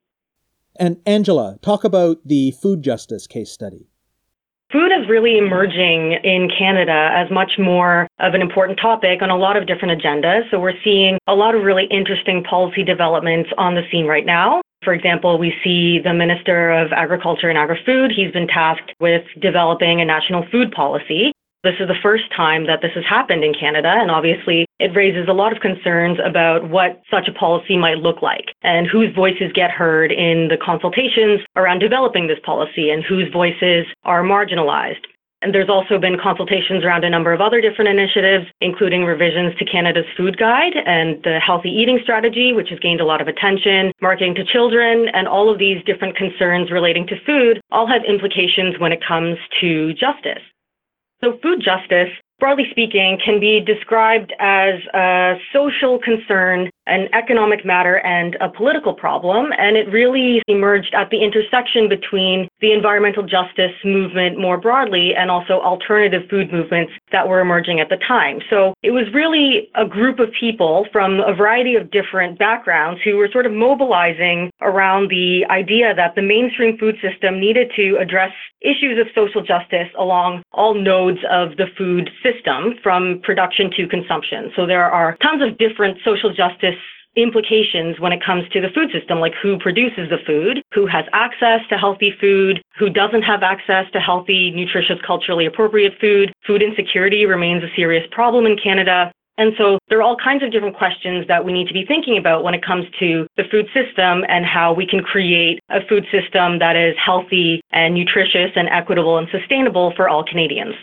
And 0.76 0.96
Angela, 1.04 1.58
talk 1.60 1.84
about 1.84 2.26
the 2.26 2.52
food 2.52 2.82
justice 2.82 3.26
case 3.26 3.52
study. 3.52 3.91
Food 4.72 4.90
is 4.90 5.06
really 5.06 5.36
emerging 5.36 6.12
in 6.24 6.48
Canada 6.58 7.10
as 7.12 7.30
much 7.30 7.52
more 7.58 8.08
of 8.20 8.32
an 8.32 8.40
important 8.40 8.78
topic 8.80 9.20
on 9.20 9.28
a 9.28 9.36
lot 9.36 9.54
of 9.54 9.66
different 9.66 10.00
agendas. 10.00 10.50
So 10.50 10.58
we're 10.58 10.80
seeing 10.82 11.18
a 11.26 11.34
lot 11.34 11.54
of 11.54 11.62
really 11.62 11.84
interesting 11.90 12.42
policy 12.42 12.82
developments 12.82 13.50
on 13.58 13.74
the 13.74 13.82
scene 13.90 14.06
right 14.06 14.24
now. 14.24 14.62
For 14.82 14.94
example, 14.94 15.36
we 15.36 15.52
see 15.62 15.98
the 16.02 16.14
Minister 16.14 16.70
of 16.70 16.90
Agriculture 16.90 17.50
and 17.50 17.58
Agri-Food. 17.58 18.12
He's 18.16 18.32
been 18.32 18.48
tasked 18.48 18.94
with 18.98 19.22
developing 19.42 20.00
a 20.00 20.06
national 20.06 20.46
food 20.50 20.72
policy. 20.72 21.32
This 21.64 21.78
is 21.78 21.86
the 21.86 22.02
first 22.02 22.24
time 22.36 22.66
that 22.66 22.82
this 22.82 22.90
has 22.96 23.04
happened 23.08 23.44
in 23.44 23.54
Canada, 23.54 23.94
and 23.94 24.10
obviously 24.10 24.66
it 24.80 24.96
raises 24.96 25.28
a 25.28 25.32
lot 25.32 25.52
of 25.52 25.62
concerns 25.62 26.18
about 26.18 26.68
what 26.68 27.00
such 27.08 27.28
a 27.28 27.32
policy 27.32 27.76
might 27.78 27.98
look 27.98 28.20
like 28.20 28.46
and 28.62 28.88
whose 28.88 29.14
voices 29.14 29.52
get 29.54 29.70
heard 29.70 30.10
in 30.10 30.48
the 30.48 30.56
consultations 30.56 31.40
around 31.54 31.78
developing 31.78 32.26
this 32.26 32.40
policy 32.44 32.90
and 32.90 33.04
whose 33.04 33.32
voices 33.32 33.86
are 34.02 34.24
marginalized. 34.24 35.06
And 35.40 35.54
there's 35.54 35.70
also 35.70 36.00
been 36.00 36.18
consultations 36.18 36.82
around 36.82 37.04
a 37.04 37.10
number 37.10 37.32
of 37.32 37.40
other 37.40 37.60
different 37.60 37.90
initiatives, 37.90 38.46
including 38.60 39.04
revisions 39.04 39.54
to 39.58 39.64
Canada's 39.64 40.06
food 40.16 40.38
guide 40.38 40.74
and 40.84 41.22
the 41.22 41.38
healthy 41.38 41.70
eating 41.70 42.00
strategy, 42.02 42.52
which 42.52 42.70
has 42.70 42.78
gained 42.80 43.00
a 43.00 43.04
lot 43.06 43.20
of 43.20 43.28
attention, 43.28 43.92
marketing 44.00 44.34
to 44.34 44.44
children, 44.44 45.06
and 45.14 45.28
all 45.28 45.48
of 45.48 45.60
these 45.60 45.82
different 45.84 46.16
concerns 46.16 46.72
relating 46.72 47.06
to 47.06 47.14
food 47.24 47.60
all 47.70 47.86
have 47.86 48.02
implications 48.02 48.80
when 48.80 48.90
it 48.90 49.00
comes 49.06 49.38
to 49.60 49.94
justice. 49.94 50.42
So, 51.22 51.38
food 51.40 51.62
justice 51.62 52.10
broadly 52.42 52.66
speaking, 52.72 53.16
can 53.24 53.38
be 53.38 53.60
described 53.60 54.34
as 54.40 54.74
a 54.94 55.34
social 55.52 55.96
concern, 56.00 56.68
an 56.88 57.06
economic 57.14 57.64
matter, 57.64 57.98
and 57.98 58.36
a 58.40 58.48
political 58.48 58.92
problem. 58.92 59.52
And 59.56 59.76
it 59.76 59.86
really 59.92 60.42
emerged 60.48 60.92
at 60.92 61.08
the 61.10 61.22
intersection 61.22 61.88
between 61.88 62.48
the 62.60 62.72
environmental 62.72 63.22
justice 63.22 63.70
movement 63.84 64.40
more 64.40 64.58
broadly 64.58 65.14
and 65.14 65.30
also 65.30 65.60
alternative 65.60 66.22
food 66.28 66.52
movements 66.52 66.90
that 67.12 67.28
were 67.28 67.38
emerging 67.38 67.78
at 67.78 67.88
the 67.88 67.98
time. 68.08 68.40
So 68.50 68.74
it 68.82 68.90
was 68.90 69.04
really 69.14 69.70
a 69.76 69.86
group 69.86 70.18
of 70.18 70.30
people 70.32 70.88
from 70.90 71.20
a 71.20 71.32
variety 71.32 71.76
of 71.76 71.92
different 71.92 72.40
backgrounds 72.40 73.00
who 73.04 73.18
were 73.18 73.28
sort 73.30 73.46
of 73.46 73.52
mobilizing 73.52 74.50
around 74.62 75.10
the 75.10 75.44
idea 75.48 75.94
that 75.94 76.16
the 76.16 76.22
mainstream 76.22 76.76
food 76.76 76.96
system 77.00 77.38
needed 77.38 77.70
to 77.76 77.98
address 78.00 78.32
issues 78.62 78.98
of 78.98 79.06
social 79.14 79.42
justice 79.42 79.88
along 79.96 80.42
all 80.52 80.74
nodes 80.74 81.18
of 81.30 81.56
the 81.56 81.66
food 81.78 82.10
system 82.32 82.74
from 82.82 83.20
production 83.22 83.70
to 83.76 83.86
consumption. 83.86 84.52
So 84.56 84.66
there 84.66 84.90
are 84.90 85.16
tons 85.22 85.42
of 85.42 85.58
different 85.58 85.98
social 86.04 86.32
justice 86.32 86.76
implications 87.16 88.00
when 88.00 88.12
it 88.12 88.24
comes 88.24 88.48
to 88.50 88.60
the 88.60 88.70
food 88.74 88.90
system, 88.90 89.20
like 89.20 89.34
who 89.42 89.58
produces 89.58 90.08
the 90.08 90.18
food, 90.26 90.62
who 90.72 90.86
has 90.86 91.04
access 91.12 91.60
to 91.68 91.76
healthy 91.76 92.12
food, 92.20 92.62
who 92.78 92.88
doesn't 92.88 93.22
have 93.22 93.42
access 93.42 93.84
to 93.92 94.00
healthy, 94.00 94.50
nutritious, 94.50 94.98
culturally 95.06 95.46
appropriate 95.46 95.92
food. 96.00 96.32
Food 96.46 96.62
insecurity 96.62 97.26
remains 97.26 97.62
a 97.62 97.68
serious 97.76 98.06
problem 98.10 98.46
in 98.46 98.56
Canada. 98.56 99.12
And 99.38 99.52
so 99.56 99.78
there 99.88 99.98
are 99.98 100.02
all 100.02 100.16
kinds 100.16 100.42
of 100.42 100.52
different 100.52 100.76
questions 100.76 101.26
that 101.26 101.44
we 101.44 101.52
need 101.52 101.66
to 101.68 101.74
be 101.74 101.86
thinking 101.86 102.18
about 102.18 102.44
when 102.44 102.54
it 102.54 102.64
comes 102.64 102.84
to 103.00 103.26
the 103.36 103.44
food 103.50 103.66
system 103.72 104.24
and 104.28 104.44
how 104.44 104.72
we 104.72 104.86
can 104.86 105.02
create 105.02 105.58
a 105.70 105.80
food 105.88 106.04
system 106.12 106.58
that 106.58 106.76
is 106.76 106.94
healthy 107.02 107.60
and 107.72 107.94
nutritious 107.94 108.50
and 108.56 108.68
equitable 108.68 109.18
and 109.18 109.28
sustainable 109.30 109.92
for 109.96 110.08
all 110.08 110.22
Canadians. 110.24 110.74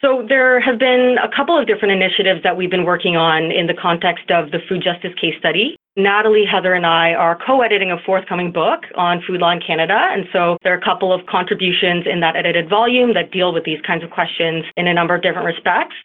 So 0.00 0.24
there 0.28 0.60
have 0.60 0.78
been 0.78 1.16
a 1.20 1.28
couple 1.34 1.58
of 1.58 1.66
different 1.66 1.90
initiatives 1.90 2.42
that 2.44 2.56
we've 2.56 2.70
been 2.70 2.84
working 2.84 3.16
on 3.16 3.50
in 3.50 3.66
the 3.66 3.74
context 3.74 4.30
of 4.30 4.52
the 4.52 4.60
food 4.68 4.80
justice 4.82 5.12
case 5.20 5.34
study. 5.40 5.76
Nathalie, 5.96 6.44
Heather, 6.44 6.74
and 6.74 6.86
I 6.86 7.14
are 7.14 7.36
co-editing 7.44 7.90
a 7.90 7.98
forthcoming 8.06 8.52
book 8.52 8.84
on 8.94 9.20
food 9.26 9.40
law 9.40 9.50
in 9.50 9.60
Canada. 9.60 9.98
And 9.98 10.26
so 10.32 10.56
there 10.62 10.72
are 10.72 10.78
a 10.78 10.84
couple 10.84 11.12
of 11.12 11.26
contributions 11.26 12.06
in 12.06 12.20
that 12.20 12.36
edited 12.36 12.70
volume 12.70 13.12
that 13.14 13.32
deal 13.32 13.52
with 13.52 13.64
these 13.64 13.80
kinds 13.84 14.04
of 14.04 14.10
questions 14.10 14.64
in 14.76 14.86
a 14.86 14.94
number 14.94 15.16
of 15.16 15.22
different 15.22 15.46
respects. 15.46 15.96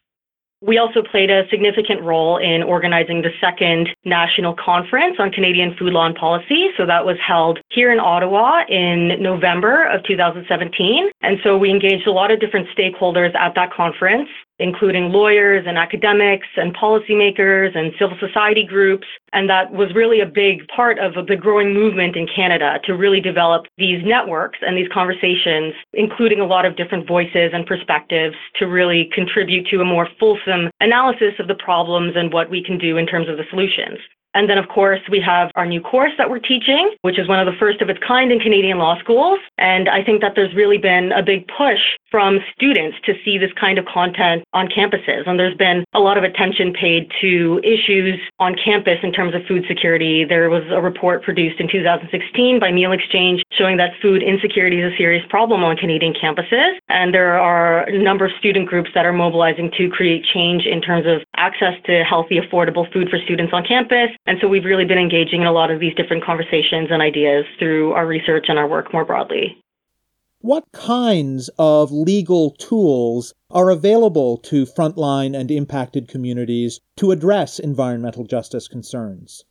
We 0.65 0.77
also 0.77 1.03
played 1.03 1.29
a 1.29 1.43
significant 1.49 2.01
role 2.03 2.37
in 2.37 2.63
organizing 2.63 3.21
the 3.21 3.31
second 3.41 3.89
national 4.05 4.55
conference 4.55 5.17
on 5.19 5.29
Canadian 5.29 5.75
food 5.75 5.91
law 5.91 6.05
and 6.05 6.15
policy. 6.15 6.69
So 6.77 6.85
that 6.85 7.05
was 7.05 7.17
held 7.19 7.59
here 7.69 7.91
in 7.91 7.99
Ottawa 7.99 8.63
in 8.69 9.21
November 9.21 9.83
of 9.83 10.03
2017. 10.05 11.09
And 11.21 11.37
so 11.43 11.57
we 11.57 11.69
engaged 11.69 12.07
a 12.07 12.13
lot 12.13 12.31
of 12.31 12.39
different 12.39 12.69
stakeholders 12.69 13.35
at 13.35 13.55
that 13.55 13.73
conference 13.73 14.29
including 14.59 15.11
lawyers 15.11 15.65
and 15.67 15.77
academics 15.77 16.47
and 16.57 16.75
policymakers 16.75 17.75
and 17.77 17.93
civil 17.99 18.17
society 18.19 18.63
groups. 18.63 19.07
And 19.33 19.49
that 19.49 19.71
was 19.71 19.93
really 19.95 20.21
a 20.21 20.25
big 20.25 20.67
part 20.67 20.99
of 20.99 21.13
the 21.27 21.35
growing 21.35 21.73
movement 21.73 22.15
in 22.15 22.27
Canada 22.27 22.79
to 22.85 22.93
really 22.93 23.19
develop 23.19 23.65
these 23.77 24.01
networks 24.05 24.59
and 24.61 24.77
these 24.77 24.89
conversations, 24.93 25.73
including 25.93 26.39
a 26.39 26.45
lot 26.45 26.65
of 26.65 26.75
different 26.75 27.07
voices 27.07 27.51
and 27.53 27.65
perspectives 27.65 28.35
to 28.55 28.65
really 28.65 29.09
contribute 29.13 29.67
to 29.67 29.81
a 29.81 29.85
more 29.85 30.07
fulsome 30.19 30.69
analysis 30.81 31.33
of 31.39 31.47
the 31.47 31.55
problems 31.55 32.13
and 32.15 32.31
what 32.31 32.49
we 32.49 32.63
can 32.63 32.77
do 32.77 32.97
in 32.97 33.07
terms 33.07 33.27
of 33.29 33.37
the 33.37 33.43
solutions. 33.49 33.99
And 34.33 34.49
then, 34.49 34.57
of 34.57 34.67
course, 34.69 34.99
we 35.09 35.19
have 35.21 35.51
our 35.55 35.65
new 35.65 35.81
course 35.81 36.11
that 36.17 36.29
we're 36.29 36.39
teaching, 36.39 36.95
which 37.01 37.19
is 37.19 37.27
one 37.27 37.39
of 37.39 37.45
the 37.45 37.57
first 37.59 37.81
of 37.81 37.89
its 37.89 37.99
kind 38.05 38.31
in 38.31 38.39
Canadian 38.39 38.79
law 38.79 38.97
schools. 38.99 39.39
And 39.57 39.87
I 39.87 40.03
think 40.03 40.21
that 40.21 40.33
there's 40.35 40.53
really 40.55 40.77
been 40.77 41.11
a 41.11 41.21
big 41.21 41.47
push 41.47 41.79
from 42.09 42.39
students 42.55 42.97
to 43.05 43.13
see 43.23 43.37
this 43.37 43.51
kind 43.59 43.77
of 43.77 43.85
content 43.85 44.43
on 44.53 44.67
campuses. 44.67 45.27
And 45.27 45.39
there's 45.39 45.57
been 45.57 45.83
a 45.93 45.99
lot 45.99 46.17
of 46.17 46.23
attention 46.23 46.73
paid 46.73 47.11
to 47.21 47.61
issues 47.63 48.19
on 48.39 48.55
campus 48.55 48.99
in 49.03 49.11
terms 49.11 49.35
of 49.35 49.41
food 49.47 49.65
security. 49.67 50.25
There 50.25 50.49
was 50.49 50.63
a 50.69 50.81
report 50.81 51.23
produced 51.23 51.59
in 51.59 51.69
2016 51.69 52.59
by 52.59 52.71
Meal 52.71 52.91
Exchange 52.91 53.43
showing 53.51 53.77
that 53.77 53.91
food 54.01 54.23
insecurity 54.23 54.81
is 54.81 54.93
a 54.93 54.97
serious 54.97 55.23
problem 55.29 55.63
on 55.63 55.77
Canadian 55.77 56.13
campuses. 56.13 56.73
And 56.89 57.13
there 57.13 57.39
are 57.39 57.83
a 57.83 57.97
number 57.97 58.25
of 58.25 58.31
student 58.39 58.67
groups 58.67 58.89
that 58.95 59.05
are 59.05 59.13
mobilizing 59.13 59.71
to 59.77 59.89
create 59.89 60.25
change 60.25 60.65
in 60.65 60.81
terms 60.81 61.05
of 61.05 61.21
access 61.35 61.73
to 61.85 62.03
healthy, 62.03 62.39
affordable 62.39 62.91
food 62.91 63.09
for 63.09 63.19
students 63.19 63.53
on 63.53 63.63
campus 63.63 64.09
And 64.25 64.37
so 64.41 64.47
we've 64.47 64.63
really 64.63 64.85
been 64.85 64.97
engaging 64.97 65.41
in 65.41 65.47
a 65.47 65.51
lot 65.51 65.69
of 65.69 65.79
these 65.79 65.95
different 65.95 66.23
conversations 66.23 66.89
and 66.91 67.01
ideas 67.01 67.45
through 67.59 67.91
our 67.93 68.07
research 68.07 68.45
and 68.47 68.57
our 68.57 68.67
work 68.67 68.93
more 68.93 69.03
broadly. 69.03 69.57
What 70.39 70.65
kinds 70.73 71.49
of 71.57 71.91
legal 71.91 72.51
tools 72.51 73.33
are 73.49 73.69
available 73.69 74.37
to 74.39 74.65
frontline 74.65 75.37
and 75.37 75.49
impacted 75.49 76.07
communities 76.07 76.81
to 76.97 77.11
address 77.11 77.59
environmental 77.59 78.25
justice 78.25 78.67
concerns? 78.67 79.45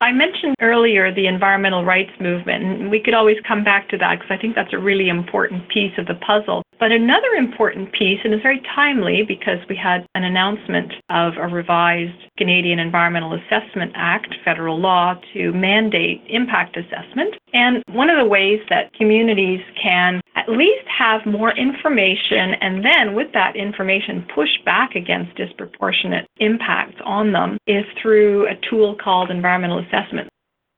I 0.00 0.12
mentioned 0.12 0.54
earlier 0.60 1.14
the 1.14 1.26
environmental 1.26 1.84
rights 1.84 2.12
movement, 2.20 2.64
and 2.64 2.90
we 2.90 3.00
could 3.00 3.14
always 3.14 3.36
come 3.46 3.64
back 3.64 3.88
to 3.90 3.98
that 3.98 4.16
because 4.18 4.30
I 4.30 4.40
think 4.40 4.54
that's 4.54 4.72
a 4.72 4.78
really 4.78 5.08
important 5.08 5.68
piece 5.68 5.92
of 5.98 6.06
the 6.06 6.16
puzzle. 6.16 6.62
But 6.80 6.92
another 6.92 7.28
important 7.38 7.92
piece, 7.92 8.18
and 8.24 8.34
it's 8.34 8.42
very 8.42 8.60
timely 8.74 9.22
because 9.22 9.58
we 9.68 9.76
had 9.76 10.06
an 10.14 10.24
announcement 10.24 10.92
of 11.08 11.34
a 11.38 11.46
revised 11.46 12.18
Canadian 12.36 12.78
Environmental 12.78 13.34
Assessment 13.34 13.92
Act, 13.94 14.34
federal 14.44 14.78
law, 14.78 15.14
to 15.32 15.52
mandate 15.52 16.22
impact 16.28 16.76
assessment. 16.76 17.34
And 17.54 17.84
one 17.92 18.10
of 18.10 18.18
the 18.18 18.28
ways 18.28 18.60
that 18.68 18.92
communities 18.94 19.60
can 19.80 20.20
at 20.34 20.48
least 20.48 20.86
have 20.88 21.24
more 21.24 21.56
information 21.56 22.54
and 22.60 22.84
then 22.84 23.14
with 23.14 23.32
that 23.32 23.54
information 23.54 24.26
push 24.34 24.50
back 24.64 24.96
against 24.96 25.36
disproportionate 25.36 26.26
impacts 26.38 27.00
on 27.04 27.32
them 27.32 27.56
is 27.68 27.84
through 28.02 28.48
a 28.48 28.58
tool 28.68 28.96
called 28.96 29.30
environmental 29.30 29.78
assessment. 29.78 30.28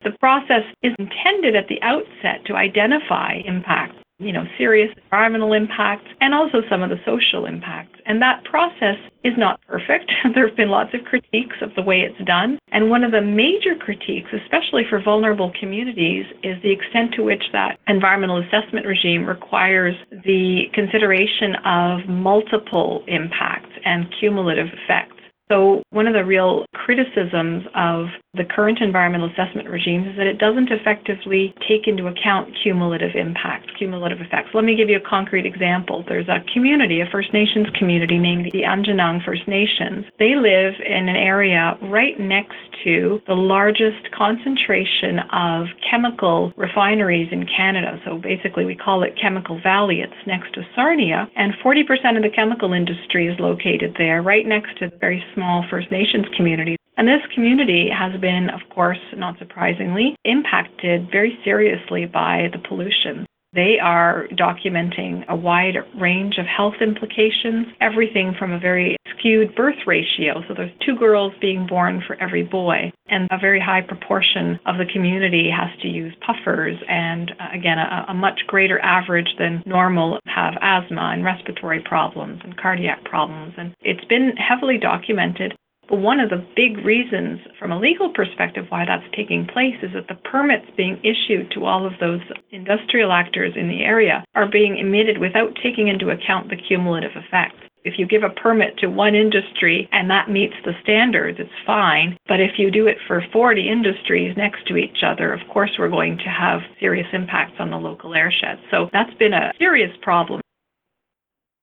The 0.05 0.15
process 0.21 0.63
is 0.83 0.93
intended 0.99 1.57
at 1.57 1.67
the 1.69 1.81
outset 1.81 2.45
to 2.45 2.55
identify 2.55 3.41
impacts 3.47 3.97
you 4.19 4.33
know, 4.33 4.45
serious 4.57 4.91
environmental 5.05 5.53
impacts 5.53 6.09
and 6.21 6.35
also 6.35 6.63
some 6.71 6.83
of 6.83 6.91
the 6.91 6.99
social 7.05 7.45
impacts. 7.45 8.01
And 8.07 8.23
that 8.23 8.45
process 8.45 8.97
is 9.25 9.35
not 9.37 9.61
perfect. 9.67 10.11
there 10.35 10.47
have 10.49 10.57
been 10.57 10.71
lots 10.71 10.95
of 10.95 11.05
critiques 11.05 11.57
of 11.61 11.75
the 11.75 11.83
way 11.83 12.01
it's 12.01 12.27
done. 12.27 12.59
And 12.73 12.89
one 12.89 13.05
of 13.05 13.13
the 13.13 13.21
major 13.21 13.75
critiques, 13.75 14.31
especially 14.33 14.85
for 14.89 15.03
vulnerable 15.03 15.53
communities, 15.59 16.25
is 16.43 16.61
the 16.63 16.73
extent 16.73 17.13
to 17.15 17.23
which 17.23 17.43
that 17.53 17.79
environmental 17.89 18.39
assessment 18.43 18.87
regime 18.87 19.27
requires 19.27 19.95
the 20.11 20.65
consideration 20.73 21.57
of 21.65 22.09
multiple 22.09 23.05
impacts 23.09 23.73
and 23.85 24.07
cumulative 24.19 24.69
effects. 24.85 25.16
So, 25.49 25.83
one 25.91 26.09
of 26.09 26.15
the 26.15 26.25
real 26.25 26.67
criticisms 26.75 27.65
of 27.77 28.07
the 28.35 28.45
current 28.45 28.79
environmental 28.81 29.31
assessment 29.31 29.69
regimes 29.69 30.09
is 30.09 30.17
that 30.17 30.27
it 30.27 30.39
doesn't 30.39 30.71
effectively 30.71 31.55
take 31.69 31.87
into 31.87 32.09
account 32.09 32.51
cumulative 32.63 33.15
impacts, 33.15 33.71
cumulative 33.79 34.21
effects. 34.21 34.51
Let 34.55 34.65
me 34.65 34.75
give 34.75 34.89
you 34.89 34.97
a 34.97 35.09
concrete 35.09 35.47
example. 35.47 36.05
There's 36.09 36.29
a 36.29 36.43
community, 36.53 37.01
a 37.01 37.07
First 37.11 37.33
Nations 37.33 37.69
community 37.79 38.19
named 38.19 38.47
the 38.53 38.63
Aamjiwnaang 38.63 39.25
First 39.25 39.47
Nations. 39.47 40.05
They 40.19 40.35
live 40.35 40.75
in 40.85 41.09
an 41.09 41.17
area 41.17 41.79
right 41.83 42.19
next 42.19 42.59
to 42.83 43.21
the 43.27 43.35
largest 43.35 44.11
concentration 44.17 45.21
of 45.33 45.67
chemical 45.89 46.53
refineries 46.57 47.29
in 47.31 47.47
Canada. 47.47 48.01
So, 48.05 48.19
basically, 48.19 48.65
we 48.65 48.75
call 48.75 49.05
it 49.05 49.15
Chemical 49.21 49.61
Valley. 49.63 50.01
It's 50.01 50.27
next 50.27 50.55
to 50.55 50.63
Sarnia, 50.75 51.31
and 51.37 51.55
40% 51.65 51.83
of 52.17 52.23
the 52.23 52.35
chemical 52.35 52.73
industry 52.73 53.29
is 53.29 53.39
located 53.39 53.95
there, 53.97 54.23
right 54.23 54.45
next 54.45 54.77
to 54.79 54.91
the 54.91 54.97
very 54.99 55.25
small 55.37 55.65
First 55.71 55.93
Nations 55.93 56.27
community. 56.37 56.77
And 56.97 57.07
this 57.07 57.21
community 57.35 57.89
has 57.91 58.19
been, 58.21 58.49
of 58.51 58.61
course, 58.75 58.99
not 59.15 59.39
surprisingly, 59.39 60.17
impacted 60.25 61.09
very 61.13 61.39
seriously 61.45 62.07
by 62.07 62.49
the 62.53 62.59
pollution. 62.67 63.27
They 63.53 63.77
are 63.83 64.27
documenting 64.33 65.27
a 65.29 65.37
wide 65.37 65.77
range 65.99 66.37
of 66.39 66.47
health 66.47 66.75
implications, 66.81 67.67
everything 67.81 68.35
from 68.39 68.53
a 68.53 68.59
very 68.59 68.97
skewed 69.19 69.55
birth 69.55 69.87
ratio. 69.87 70.43
So 70.47 70.55
there's 70.55 70.73
two 70.85 70.97
girls 70.97 71.33
being 71.41 71.67
born 71.67 72.03
for 72.07 72.17
every 72.21 72.43
boy, 72.43 72.93
and 73.09 73.29
a 73.31 73.39
very 73.39 73.61
high 73.61 73.81
proportion 73.81 74.59
of 74.67 74.77
the 74.79 74.91
community 74.93 75.51
has 75.51 75.71
to 75.83 75.89
use 75.89 76.15
puffers, 76.27 76.77
and 76.89 77.33
uh, 77.41 77.49
again, 77.55 77.79
a, 77.79 78.07
a 78.09 78.15
much 78.15 78.41
greater 78.47 78.79
average 78.81 79.29
than 79.39 79.63
normal 79.65 80.19
have 80.27 80.55
asthma 80.61 81.13
and 81.15 81.25
respiratory 81.25 81.81
problems 81.81 82.41
and 82.45 82.57
cardiac 82.57 83.05
problems. 83.05 83.55
And 83.57 83.75
it's 83.81 84.05
been 84.07 84.33
heavily 84.37 84.79
documented. 84.79 85.55
But 85.89 85.99
one 85.99 86.19
of 86.19 86.31
the 86.31 86.45
big 86.57 86.79
reasons 86.85 87.41
from 87.59 87.71
a 87.71 87.79
legal 87.79 88.13
perspective 88.13 88.67
why 88.71 88.85
that's 88.85 89.07
taking 89.15 89.47
place 89.47 89.77
is 89.83 89.93
that 89.95 90.09
the 90.09 90.21
permits 90.29 90.67
being 90.77 91.01
issued 91.05 91.51
to 91.53 91.65
all 91.65 91.87
of 91.87 91.93
those 92.01 92.21
industrial 92.51 93.13
actors 93.13 93.55
in 93.57 93.69
the 93.69 93.83
area 93.85 94.25
are 94.35 94.49
being 94.49 94.79
emitted 94.79 95.19
without 95.19 95.57
taking 95.63 95.89
into 95.89 96.11
account 96.11 96.51
the 96.51 96.57
cumulative 96.57 97.13
effects. 97.15 97.57
If 97.85 98.01
you 98.01 98.07
give 98.07 98.25
a 98.25 98.31
permit 98.31 98.77
to 98.79 98.89
one 98.89 99.15
industry 99.15 99.89
and 99.93 100.11
that 100.11 100.29
meets 100.29 100.57
the 100.65 100.73
standards, 100.83 101.39
it's 101.39 101.49
fine. 101.65 102.19
But 102.27 102.41
if 102.41 102.59
you 102.59 102.73
do 102.73 102.89
it 102.89 102.97
for 103.07 103.25
40 103.33 103.69
industries 103.69 104.37
next 104.37 104.67
to 104.67 104.77
each 104.77 105.05
other, 105.07 105.33
of 105.33 105.39
course, 105.53 105.71
we're 105.79 105.89
going 105.89 106.19
to 106.19 106.29
have 106.29 106.63
serious 106.81 107.07
impacts 107.13 107.55
on 107.61 107.71
the 107.71 107.77
local 107.77 108.11
airshed. 108.11 108.59
So 108.73 108.91
that's 108.93 109.15
been 109.15 109.35
a 109.35 109.53
serious 109.57 109.97
problem. 110.03 110.41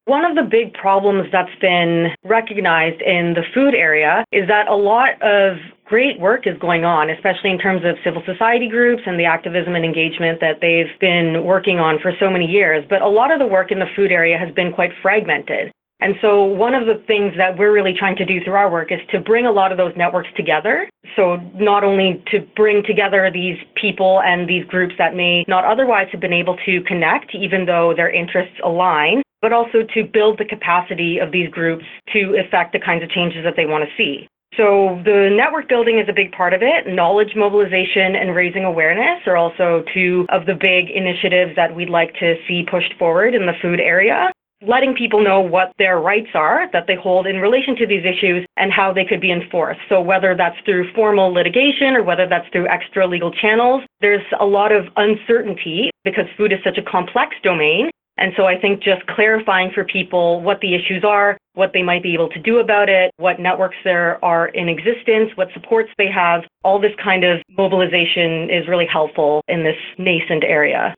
One 0.05 0.25
of 0.25 0.35
the 0.35 0.43
big 0.43 0.73
problems 0.73 1.29
that's 1.31 1.55
been 1.61 2.11
recognized 2.25 3.01
in 3.01 3.35
the 3.35 3.43
food 3.53 3.73
area 3.73 4.25
is 4.33 4.49
that 4.49 4.67
a 4.67 4.75
lot 4.75 5.21
of 5.21 5.55
great 5.85 6.19
work 6.19 6.45
is 6.45 6.57
going 6.59 6.83
on, 6.83 7.09
especially 7.09 7.51
in 7.51 7.57
terms 7.57 7.83
of 7.85 7.95
civil 8.03 8.21
society 8.25 8.67
groups 8.67 9.03
and 9.05 9.17
the 9.17 9.23
activism 9.23 9.75
and 9.75 9.85
engagement 9.85 10.41
that 10.41 10.59
they've 10.59 10.91
been 10.99 11.45
working 11.45 11.79
on 11.79 11.99
for 11.99 12.11
so 12.19 12.29
many 12.29 12.45
years. 12.45 12.83
But 12.89 13.01
a 13.01 13.07
lot 13.07 13.31
of 13.31 13.39
the 13.39 13.47
work 13.47 13.71
in 13.71 13.79
the 13.79 13.87
food 13.95 14.11
area 14.11 14.37
has 14.37 14.53
been 14.53 14.73
quite 14.73 14.91
fragmented. 15.01 15.71
And 16.01 16.15
so, 16.19 16.43
one 16.43 16.73
of 16.73 16.85
the 16.85 17.01
things 17.07 17.31
that 17.37 17.57
we're 17.57 17.71
really 17.71 17.93
trying 17.93 18.17
to 18.17 18.25
do 18.25 18.43
through 18.43 18.55
our 18.55 18.69
work 18.69 18.91
is 18.91 18.99
to 19.11 19.21
bring 19.21 19.45
a 19.45 19.51
lot 19.51 19.71
of 19.71 19.77
those 19.77 19.93
networks 19.95 20.27
together. 20.35 20.89
So, 21.15 21.37
not 21.55 21.85
only 21.85 22.21
to 22.29 22.41
bring 22.57 22.83
together 22.83 23.31
these 23.31 23.57
people 23.75 24.21
and 24.21 24.49
these 24.49 24.65
groups 24.65 24.95
that 24.97 25.15
may 25.15 25.45
not 25.47 25.63
otherwise 25.63 26.09
have 26.11 26.19
been 26.19 26.33
able 26.33 26.57
to 26.65 26.81
connect, 26.81 27.33
even 27.33 27.65
though 27.65 27.93
their 27.95 28.09
interests 28.09 28.59
align, 28.65 29.23
but 29.43 29.51
also 29.51 29.83
to 29.93 30.05
build 30.05 30.39
the 30.39 30.45
capacity 30.45 31.19
of 31.19 31.31
these 31.33 31.49
groups 31.49 31.83
to 32.13 32.33
effect 32.39 32.71
the 32.71 32.79
kinds 32.79 33.03
of 33.03 33.09
changes 33.09 33.43
that 33.43 33.55
they 33.57 33.65
want 33.65 33.83
to 33.83 33.89
see. 33.95 34.25
So 34.55 35.01
the 35.03 35.29
network 35.35 35.67
building 35.67 35.99
is 35.99 36.07
a 36.07 36.13
big 36.13 36.31
part 36.31 36.53
of 36.53 36.61
it. 36.61 36.87
Knowledge 36.87 37.33
mobilization 37.35 38.15
and 38.15 38.33
raising 38.35 38.63
awareness 38.63 39.19
are 39.25 39.35
also 39.35 39.83
two 39.93 40.25
of 40.29 40.45
the 40.45 40.53
big 40.53 40.89
initiatives 40.89 41.55
that 41.57 41.75
we'd 41.75 41.89
like 41.89 42.13
to 42.19 42.35
see 42.47 42.65
pushed 42.69 42.93
forward 42.97 43.35
in 43.35 43.45
the 43.45 43.53
food 43.61 43.81
area. 43.81 44.31
Letting 44.65 44.95
people 44.95 45.21
know 45.21 45.41
what 45.41 45.73
their 45.77 45.99
rights 45.99 46.29
are 46.35 46.69
that 46.71 46.87
they 46.87 46.95
hold 46.95 47.27
in 47.27 47.41
relation 47.41 47.75
to 47.77 47.85
these 47.85 48.05
issues 48.05 48.45
and 48.55 48.71
how 48.71 48.93
they 48.93 49.03
could 49.03 49.19
be 49.19 49.31
enforced. 49.31 49.81
So, 49.89 49.99
whether 49.99 50.35
that's 50.37 50.55
through 50.63 50.93
formal 50.93 51.33
litigation 51.33 51.97
or 51.97 52.03
whether 52.03 52.29
that's 52.29 52.47
through 52.53 52.69
extra 52.69 53.05
legal 53.05 53.29
channels, 53.29 53.83
there's 53.99 54.23
a 54.39 54.45
lot 54.45 54.71
of 54.71 54.85
uncertainty 54.95 55.91
because 56.05 56.25
food 56.37 56.53
is 56.53 56.59
such 56.63 56.77
a 56.77 56.81
complex 56.89 57.35
domain 57.43 57.89
and 58.17 58.31
so 58.37 58.45
I 58.45 58.59
think 58.59 58.83
just 58.83 59.05
clarifying 59.07 59.71
for 59.73 59.83
people 59.83 60.41
what 60.41 60.59
the 60.61 60.75
issues 60.75 61.03
are, 61.03 61.37
what 61.53 61.71
they 61.73 61.81
might 61.81 62.03
be 62.03 62.13
able 62.13 62.29
to 62.29 62.39
do 62.39 62.59
about 62.59 62.87
it, 62.89 63.11
what 63.17 63.39
networks 63.39 63.77
there 63.83 64.23
are 64.23 64.47
in 64.49 64.69
existence, 64.69 65.31
what 65.35 65.47
supports 65.53 65.89
they 65.97 66.09
have, 66.11 66.43
all 66.63 66.79
this 66.79 66.93
kind 67.03 67.23
of 67.23 67.41
mobilization 67.57 68.49
is 68.49 68.67
really 68.67 68.85
helpful 68.85 69.41
in 69.47 69.63
this 69.63 69.77
nascent 69.97 70.43
area. 70.43 70.93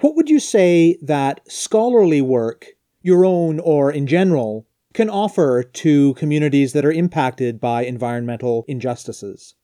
What 0.00 0.16
would 0.16 0.28
you 0.28 0.40
say 0.40 0.98
that 1.02 1.40
scholarly 1.50 2.20
work, 2.20 2.66
your 3.02 3.24
own 3.24 3.60
or 3.60 3.90
in 3.92 4.06
general, 4.06 4.66
can 4.94 5.10
offer 5.10 5.62
to 5.62 6.14
communities 6.14 6.72
that 6.72 6.84
are 6.84 6.92
impacted 6.92 7.60
by 7.60 7.84
environmental 7.84 8.64
injustices? 8.66 9.54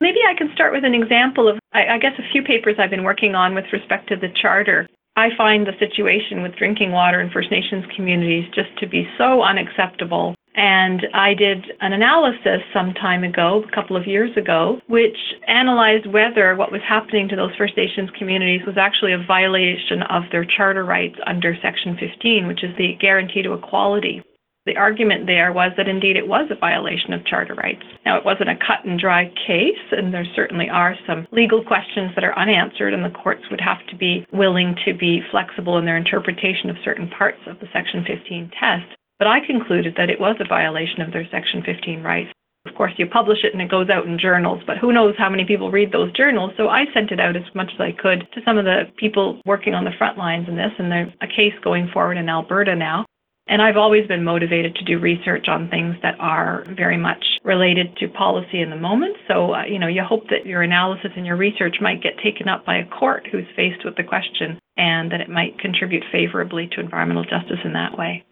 Maybe 0.00 0.18
I 0.28 0.34
can 0.36 0.50
start 0.54 0.72
with 0.72 0.84
an 0.84 0.94
example 0.94 1.48
of, 1.48 1.58
I 1.72 1.98
guess, 1.98 2.12
a 2.18 2.32
few 2.32 2.42
papers 2.42 2.76
I've 2.78 2.90
been 2.90 3.02
working 3.02 3.34
on 3.34 3.54
with 3.54 3.64
respect 3.72 4.08
to 4.10 4.16
the 4.16 4.28
charter. 4.28 4.86
I 5.16 5.30
find 5.34 5.66
the 5.66 5.72
situation 5.78 6.42
with 6.42 6.56
drinking 6.56 6.92
water 6.92 7.22
in 7.22 7.30
First 7.30 7.50
Nations 7.50 7.86
communities 7.96 8.44
just 8.54 8.76
to 8.80 8.86
be 8.86 9.08
so 9.16 9.42
unacceptable. 9.42 10.34
And 10.54 11.06
I 11.14 11.32
did 11.34 11.64
an 11.80 11.94
analysis 11.94 12.60
some 12.72 12.92
time 12.94 13.24
ago, 13.24 13.64
a 13.66 13.74
couple 13.74 13.96
of 13.96 14.06
years 14.06 14.36
ago, 14.36 14.80
which 14.88 15.16
analyzed 15.48 16.06
whether 16.06 16.54
what 16.54 16.72
was 16.72 16.82
happening 16.86 17.28
to 17.28 17.36
those 17.36 17.54
First 17.56 17.76
Nations 17.76 18.10
communities 18.18 18.60
was 18.66 18.76
actually 18.76 19.12
a 19.12 19.24
violation 19.26 20.02
of 20.04 20.24
their 20.32 20.44
charter 20.44 20.84
rights 20.84 21.18
under 21.26 21.56
Section 21.62 21.96
15, 21.98 22.46
which 22.46 22.62
is 22.62 22.76
the 22.76 22.94
guarantee 23.00 23.42
to 23.42 23.54
equality. 23.54 24.22
The 24.66 24.76
argument 24.76 25.26
there 25.26 25.52
was 25.52 25.70
that 25.76 25.86
indeed 25.86 26.16
it 26.16 26.26
was 26.26 26.50
a 26.50 26.58
violation 26.58 27.12
of 27.12 27.24
charter 27.24 27.54
rights. 27.54 27.84
Now, 28.04 28.18
it 28.18 28.24
wasn't 28.24 28.50
a 28.50 28.56
cut 28.56 28.84
and 28.84 28.98
dry 28.98 29.30
case, 29.46 29.78
and 29.92 30.12
there 30.12 30.26
certainly 30.34 30.68
are 30.68 30.96
some 31.06 31.24
legal 31.30 31.62
questions 31.62 32.10
that 32.16 32.24
are 32.24 32.36
unanswered, 32.36 32.92
and 32.92 33.04
the 33.04 33.16
courts 33.16 33.42
would 33.48 33.60
have 33.60 33.78
to 33.86 33.96
be 33.96 34.26
willing 34.32 34.74
to 34.84 34.92
be 34.92 35.22
flexible 35.30 35.78
in 35.78 35.84
their 35.84 35.96
interpretation 35.96 36.68
of 36.68 36.82
certain 36.84 37.08
parts 37.08 37.38
of 37.46 37.60
the 37.60 37.68
Section 37.72 38.04
15 38.04 38.50
test. 38.58 38.90
But 39.20 39.28
I 39.28 39.38
concluded 39.46 39.94
that 39.96 40.10
it 40.10 40.18
was 40.18 40.34
a 40.40 40.48
violation 40.48 41.00
of 41.00 41.12
their 41.12 41.28
Section 41.30 41.62
15 41.62 42.02
rights. 42.02 42.32
Of 42.66 42.74
course, 42.74 42.92
you 42.96 43.06
publish 43.06 43.44
it 43.44 43.52
and 43.52 43.62
it 43.62 43.70
goes 43.70 43.88
out 43.88 44.06
in 44.06 44.18
journals, 44.18 44.60
but 44.66 44.78
who 44.78 44.92
knows 44.92 45.14
how 45.16 45.30
many 45.30 45.44
people 45.44 45.70
read 45.70 45.92
those 45.92 46.12
journals. 46.12 46.50
So 46.56 46.68
I 46.68 46.86
sent 46.92 47.12
it 47.12 47.20
out 47.20 47.36
as 47.36 47.44
much 47.54 47.70
as 47.72 47.80
I 47.80 47.92
could 47.92 48.26
to 48.34 48.40
some 48.44 48.58
of 48.58 48.64
the 48.64 48.90
people 48.96 49.40
working 49.46 49.74
on 49.74 49.84
the 49.84 49.94
front 49.96 50.18
lines 50.18 50.48
in 50.48 50.56
this, 50.56 50.72
and 50.76 50.90
there's 50.90 51.12
a 51.22 51.28
case 51.28 51.54
going 51.62 51.88
forward 51.94 52.18
in 52.18 52.28
Alberta 52.28 52.74
now 52.74 53.06
And 53.48 53.62
I've 53.62 53.76
always 53.76 54.06
been 54.08 54.24
motivated 54.24 54.74
to 54.74 54.84
do 54.84 54.98
research 54.98 55.46
on 55.48 55.68
things 55.68 55.94
that 56.02 56.16
are 56.18 56.64
very 56.76 56.96
much 56.96 57.24
related 57.44 57.96
to 57.98 58.08
policy 58.08 58.60
in 58.60 58.70
the 58.70 58.76
moment. 58.76 59.16
So, 59.28 59.54
uh, 59.54 59.64
you 59.64 59.78
know, 59.78 59.86
you 59.86 60.02
hope 60.02 60.28
that 60.30 60.46
your 60.46 60.62
analysis 60.62 61.12
and 61.16 61.24
your 61.24 61.36
research 61.36 61.76
might 61.80 62.02
get 62.02 62.18
taken 62.22 62.48
up 62.48 62.66
by 62.66 62.78
a 62.78 62.86
court 62.86 63.28
who's 63.30 63.46
faced 63.54 63.84
with 63.84 63.96
the 63.96 64.02
question 64.02 64.58
and 64.76 65.12
that 65.12 65.20
it 65.20 65.28
might 65.28 65.58
contribute 65.60 66.02
favorably 66.10 66.68
to 66.72 66.80
environmental 66.80 67.24
justice 67.24 67.60
in 67.64 67.72
that 67.74 67.96
way. 67.96 68.24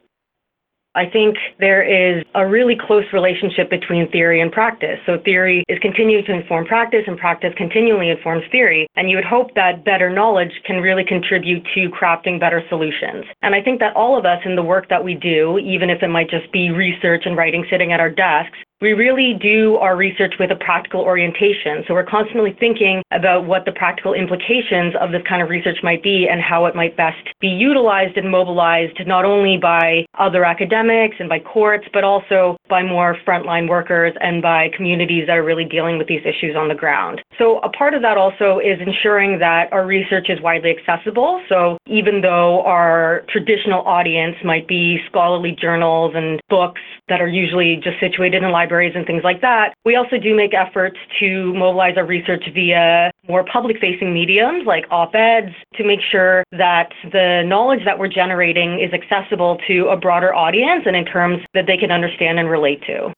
I 0.94 1.06
think 1.06 1.36
there 1.58 1.82
is 1.82 2.24
a 2.34 2.46
really 2.46 2.76
close 2.76 3.04
relationship 3.12 3.68
between 3.68 4.10
theory 4.10 4.40
and 4.40 4.52
practice. 4.52 4.98
So 5.06 5.18
theory 5.24 5.64
is 5.68 5.78
continuing 5.80 6.24
to 6.26 6.32
inform 6.32 6.66
practice 6.66 7.02
and 7.06 7.18
practice 7.18 7.52
continually 7.56 8.10
informs 8.10 8.44
theory. 8.52 8.86
And 8.96 9.10
you 9.10 9.16
would 9.16 9.24
hope 9.24 9.54
that 9.54 9.84
better 9.84 10.08
knowledge 10.08 10.52
can 10.64 10.80
really 10.80 11.04
contribute 11.04 11.64
to 11.74 11.88
crafting 11.90 12.38
better 12.38 12.62
solutions. 12.68 13.24
And 13.42 13.54
I 13.54 13.62
think 13.62 13.80
that 13.80 13.96
all 13.96 14.16
of 14.16 14.24
us 14.24 14.40
in 14.44 14.54
the 14.54 14.62
work 14.62 14.88
that 14.88 15.02
we 15.02 15.14
do, 15.14 15.58
even 15.58 15.90
if 15.90 16.02
it 16.02 16.08
might 16.08 16.30
just 16.30 16.50
be 16.52 16.70
research 16.70 17.22
and 17.26 17.36
writing 17.36 17.64
sitting 17.70 17.92
at 17.92 18.00
our 18.00 18.10
desks, 18.10 18.58
we 18.80 18.92
really 18.92 19.34
do 19.40 19.76
our 19.76 19.96
research 19.96 20.34
with 20.38 20.50
a 20.50 20.56
practical 20.56 21.00
orientation. 21.00 21.84
So 21.86 21.94
we're 21.94 22.04
constantly 22.04 22.56
thinking 22.58 23.02
about 23.12 23.46
what 23.46 23.64
the 23.64 23.72
practical 23.72 24.14
implications 24.14 24.94
of 25.00 25.12
this 25.12 25.22
kind 25.28 25.40
of 25.42 25.48
research 25.48 25.78
might 25.82 26.02
be 26.02 26.28
and 26.28 26.40
how 26.40 26.66
it 26.66 26.74
might 26.74 26.96
best 26.96 27.16
be 27.40 27.48
utilized 27.48 28.16
and 28.16 28.30
mobilized 28.30 29.00
not 29.06 29.24
only 29.24 29.56
by 29.56 30.04
other 30.18 30.44
academics 30.44 31.16
and 31.18 31.28
by 31.28 31.38
courts, 31.38 31.86
but 31.92 32.04
also 32.04 32.56
by 32.68 32.82
more 32.82 33.16
frontline 33.26 33.68
workers 33.68 34.14
and 34.20 34.40
by 34.40 34.70
communities 34.76 35.24
that 35.26 35.36
are 35.36 35.44
really 35.44 35.64
dealing 35.64 35.98
with 35.98 36.06
these 36.06 36.22
issues 36.24 36.56
on 36.56 36.68
the 36.68 36.74
ground. 36.74 37.20
So 37.38 37.58
a 37.58 37.68
part 37.68 37.94
of 37.94 38.02
that 38.02 38.16
also 38.16 38.58
is 38.58 38.80
ensuring 38.80 39.38
that 39.40 39.72
our 39.72 39.86
research 39.86 40.30
is 40.30 40.40
widely 40.40 40.74
accessible. 40.76 41.42
So 41.48 41.78
even 41.86 42.20
though 42.20 42.62
our 42.62 43.24
traditional 43.28 43.82
audience 43.82 44.36
might 44.44 44.66
be 44.66 44.98
scholarly 45.08 45.56
journals 45.60 46.12
and 46.14 46.40
books 46.48 46.80
that 47.08 47.20
are 47.20 47.28
usually 47.28 47.76
just 47.82 48.00
situated 48.00 48.42
in 48.42 48.50
libraries, 48.50 48.94
and 48.94 49.06
things 49.06 49.22
like 49.24 49.40
that. 49.40 49.74
We 49.84 49.96
also 49.96 50.18
do 50.18 50.34
make 50.34 50.52
efforts 50.54 50.96
to 51.20 51.52
mobilize 51.54 51.96
our 51.96 52.06
research 52.06 52.44
via 52.54 53.10
more 53.28 53.44
public 53.44 53.78
facing 53.80 54.12
mediums 54.12 54.66
like 54.66 54.84
op 54.90 55.14
eds 55.14 55.54
to 55.74 55.84
make 55.84 56.00
sure 56.00 56.44
that 56.52 56.92
the 57.12 57.42
knowledge 57.46 57.84
that 57.84 57.98
we're 57.98 58.08
generating 58.08 58.80
is 58.80 58.92
accessible 58.92 59.58
to 59.66 59.88
a 59.88 59.96
broader 59.96 60.34
audience 60.34 60.82
and 60.86 60.96
in 60.96 61.04
terms 61.04 61.42
that 61.54 61.66
they 61.66 61.76
can 61.76 61.90
understand 61.90 62.38
and 62.38 62.50
relate 62.50 62.82
to. 62.86 63.12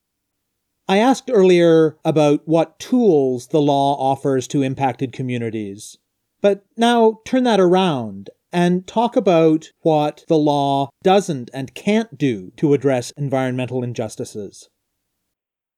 I 0.88 0.98
asked 0.98 1.30
earlier 1.32 1.96
about 2.04 2.42
what 2.44 2.78
tools 2.78 3.48
the 3.48 3.60
law 3.60 3.96
offers 3.98 4.46
to 4.48 4.62
impacted 4.62 5.12
communities. 5.12 5.98
But 6.40 6.64
now 6.76 7.20
turn 7.24 7.42
that 7.42 7.58
around 7.58 8.30
and 8.52 8.86
talk 8.86 9.16
about 9.16 9.72
what 9.80 10.24
the 10.28 10.38
law 10.38 10.88
doesn't 11.02 11.50
and 11.52 11.74
can't 11.74 12.16
do 12.16 12.52
to 12.56 12.72
address 12.72 13.10
environmental 13.16 13.82
injustices. 13.82 14.68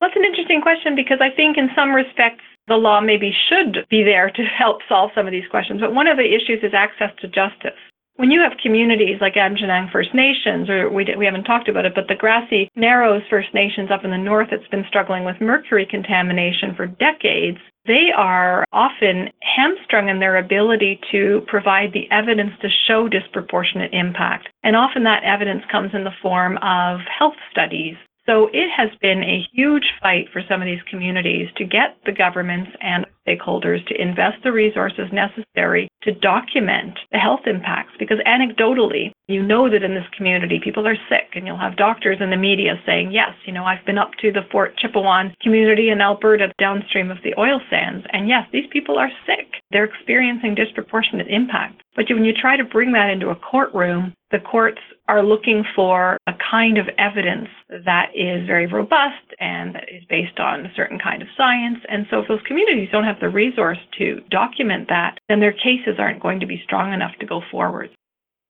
That's 0.01 0.15
an 0.15 0.25
interesting 0.25 0.61
question 0.61 0.95
because 0.95 1.19
I 1.21 1.35
think 1.35 1.57
in 1.57 1.71
some 1.75 1.91
respects 1.91 2.45
the 2.69 2.77
law 2.77 3.01
maybe 3.01 3.35
should 3.49 3.87
be 3.91 4.03
there 4.03 4.31
to 4.31 4.43
help 4.43 4.81
solve 4.89 5.11
some 5.15 5.27
of 5.27 5.33
these 5.33 5.49
questions. 5.51 5.81
But 5.81 5.95
one 5.95 6.07
of 6.07 6.17
the 6.17 6.35
issues 6.35 6.63
is 6.63 6.75
access 6.75 7.11
to 7.21 7.29
justice. 7.29 7.79
When 8.17 8.33
you 8.33 8.41
have 8.41 8.59
communities 8.61 9.19
like 9.21 9.35
Aamjiwnaang 9.35 9.93
First 9.93 10.13
Nations, 10.13 10.69
or 10.69 10.91
we, 10.91 11.07
we 11.17 11.25
haven't 11.25 11.45
talked 11.45 11.69
about 11.69 11.87
it, 11.87 11.95
but 11.95 12.09
the 12.09 12.17
Grassy 12.17 12.69
Narrows 12.75 13.23
First 13.31 13.55
Nations 13.55 13.93
up 13.93 14.05
in 14.05 14.11
the 14.11 14.19
north 14.19 14.49
that's 14.51 14.67
been 14.73 14.85
struggling 14.89 15.25
with 15.25 15.41
mercury 15.41 15.87
contamination 15.87 16.75
for 16.75 16.87
decades, 16.87 17.59
they 17.87 18.11
are 18.17 18.67
often 18.73 19.31
hamstrung 19.41 20.09
in 20.09 20.19
their 20.19 20.39
ability 20.39 20.99
to 21.13 21.43
provide 21.47 21.93
the 21.93 22.11
evidence 22.11 22.51
to 22.61 22.69
show 22.89 23.09
disproportionate 23.09 23.95
impact. 23.95 24.49
And 24.65 24.75
often 24.75 25.05
that 25.05 25.23
evidence 25.23 25.63
comes 25.71 25.93
in 25.95 26.03
the 26.03 26.11
form 26.21 26.59
of 26.59 26.99
health 27.17 27.37
studies 27.53 27.95
so 28.29 28.49
it 28.53 28.69
has 28.77 28.91
been 29.01 29.23
a 29.23 29.47
huge 29.53 29.95
fight 30.03 30.27
for 30.33 30.43
some 30.49 30.61
of 30.61 30.67
these 30.67 30.83
communities 30.91 31.49
to 31.57 31.65
get 31.65 31.97
the 32.05 32.13
governments 32.13 32.71
and 32.81 33.07
stakeholders 33.27 33.85
to 33.87 34.01
invest 34.01 34.37
the 34.45 34.53
resources 34.53 35.09
necessary 35.13 35.89
to 36.03 36.13
document 36.13 36.99
the 37.13 37.19
health 37.19 37.47
impacts 37.47 37.93
because 37.99 38.19
anecdotally 38.27 39.13
you 39.29 39.43
know 39.43 39.71
that 39.71 39.83
in 39.83 39.95
this 39.95 40.07
community 40.17 40.61
people 40.63 40.87
are 40.87 40.97
sick 41.09 41.33
and 41.35 41.47
you'll 41.47 41.57
have 41.57 41.77
doctors 41.77 42.19
in 42.21 42.31
the 42.31 42.37
media 42.37 42.75
saying 42.87 43.11
yes 43.11 43.33
you 43.47 43.53
know 43.53 43.65
i've 43.65 43.85
been 43.85 43.99
up 43.99 44.13
to 44.21 44.31
the 44.33 44.47
fort 44.51 44.79
chipewyan 44.79 45.35
community 45.41 45.91
in 45.91 46.01
alberta 46.01 46.53
downstream 46.59 47.11
of 47.11 47.19
the 47.25 47.35
oil 47.39 47.61
sands 47.71 48.07
and 48.13 48.29
yes 48.29 48.47
these 48.53 48.67
people 48.73 48.99
are 48.99 49.11
sick. 49.27 49.63
They're 49.71 49.85
experiencing 49.85 50.55
disproportionate 50.55 51.29
impact 51.29 51.83
but 51.99 52.07
when 52.09 52.25
you 52.25 52.33
try 52.33 52.57
to 52.57 52.65
bring 52.65 52.93
that 52.93 53.11
into 53.11 53.31
a 53.31 53.37
courtroom 53.37 54.15
the 54.31 54.39
courts 54.39 54.81
are 55.09 55.25
looking 55.25 55.65
for 55.75 56.19
a 56.27 56.33
kind 56.51 56.77
of 56.77 56.87
evidence 56.99 57.49
that 57.85 58.11
is 58.15 58.47
very 58.47 58.67
robust 58.67 59.25
and 59.41 59.75
that 59.75 59.89
is 59.89 60.05
based 60.09 60.39
on 60.39 60.67
a 60.67 60.75
certain 60.77 60.99
kind 60.99 61.23
of 61.23 61.29
science. 61.37 61.79
And 61.89 62.07
so 62.11 62.21
if 62.21 62.29
those 62.29 62.43
communities 62.47 62.91
don't 62.93 63.05
have 63.05 63.21
the 63.21 63.31
resource 63.31 63.79
to 63.99 64.21
document 64.31 64.89
that, 64.89 65.19
then 65.29 65.41
their 65.41 65.53
cases 65.53 65.97
aren't 65.99 66.23
going 66.23 66.41
to 66.41 66.47
be 66.47 66.61
strong 66.65 66.93
enough 66.93 67.13
to 67.21 67.27
go 67.27 67.41
forward. 67.51 67.89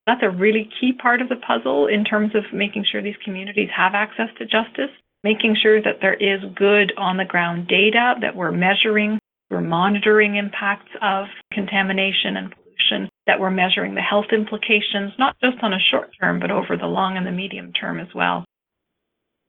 That's 0.07 0.23
a 0.23 0.31
really 0.31 0.69
key 0.81 0.93
part 0.93 1.23
of 1.23 1.29
the 1.29 1.37
puzzle 1.37 1.87
in 1.87 2.05
terms 2.05 2.35
of 2.35 2.43
making 2.53 2.85
sure 2.91 3.03
these 3.03 3.23
communities 3.25 3.69
have 3.77 3.95
access 3.95 4.31
to 4.39 4.47
justice, 4.47 4.91
making 5.23 5.57
sure 5.63 5.81
that 5.83 5.99
there 6.01 6.15
is 6.15 6.41
good 6.57 6.93
on 6.97 7.19
the 7.19 7.25
ground 7.25 7.69
data 7.69 8.15
that 8.21 8.35
we're 8.35 8.51
measuring, 8.51 9.21
we're 9.49 9.61
monitoring 9.61 10.37
impacts 10.37 10.91
of 11.03 11.27
contamination 11.53 12.37
and 12.37 12.55
pollution, 12.89 13.09
that 13.27 13.41
we're 13.41 13.51
measuring 13.51 13.95
the 13.95 14.01
health 14.01 14.27
implications, 14.33 15.13
not 15.19 15.37
just 15.43 15.57
on 15.63 15.73
a 15.73 15.79
short 15.91 16.11
term, 16.21 16.41
but 16.41 16.51
over 16.51 16.77
the 16.77 16.87
long 16.87 17.17
and 17.17 17.27
the 17.27 17.33
medium 17.33 17.73
term 17.73 17.99
as 17.99 18.09
well. 18.15 18.45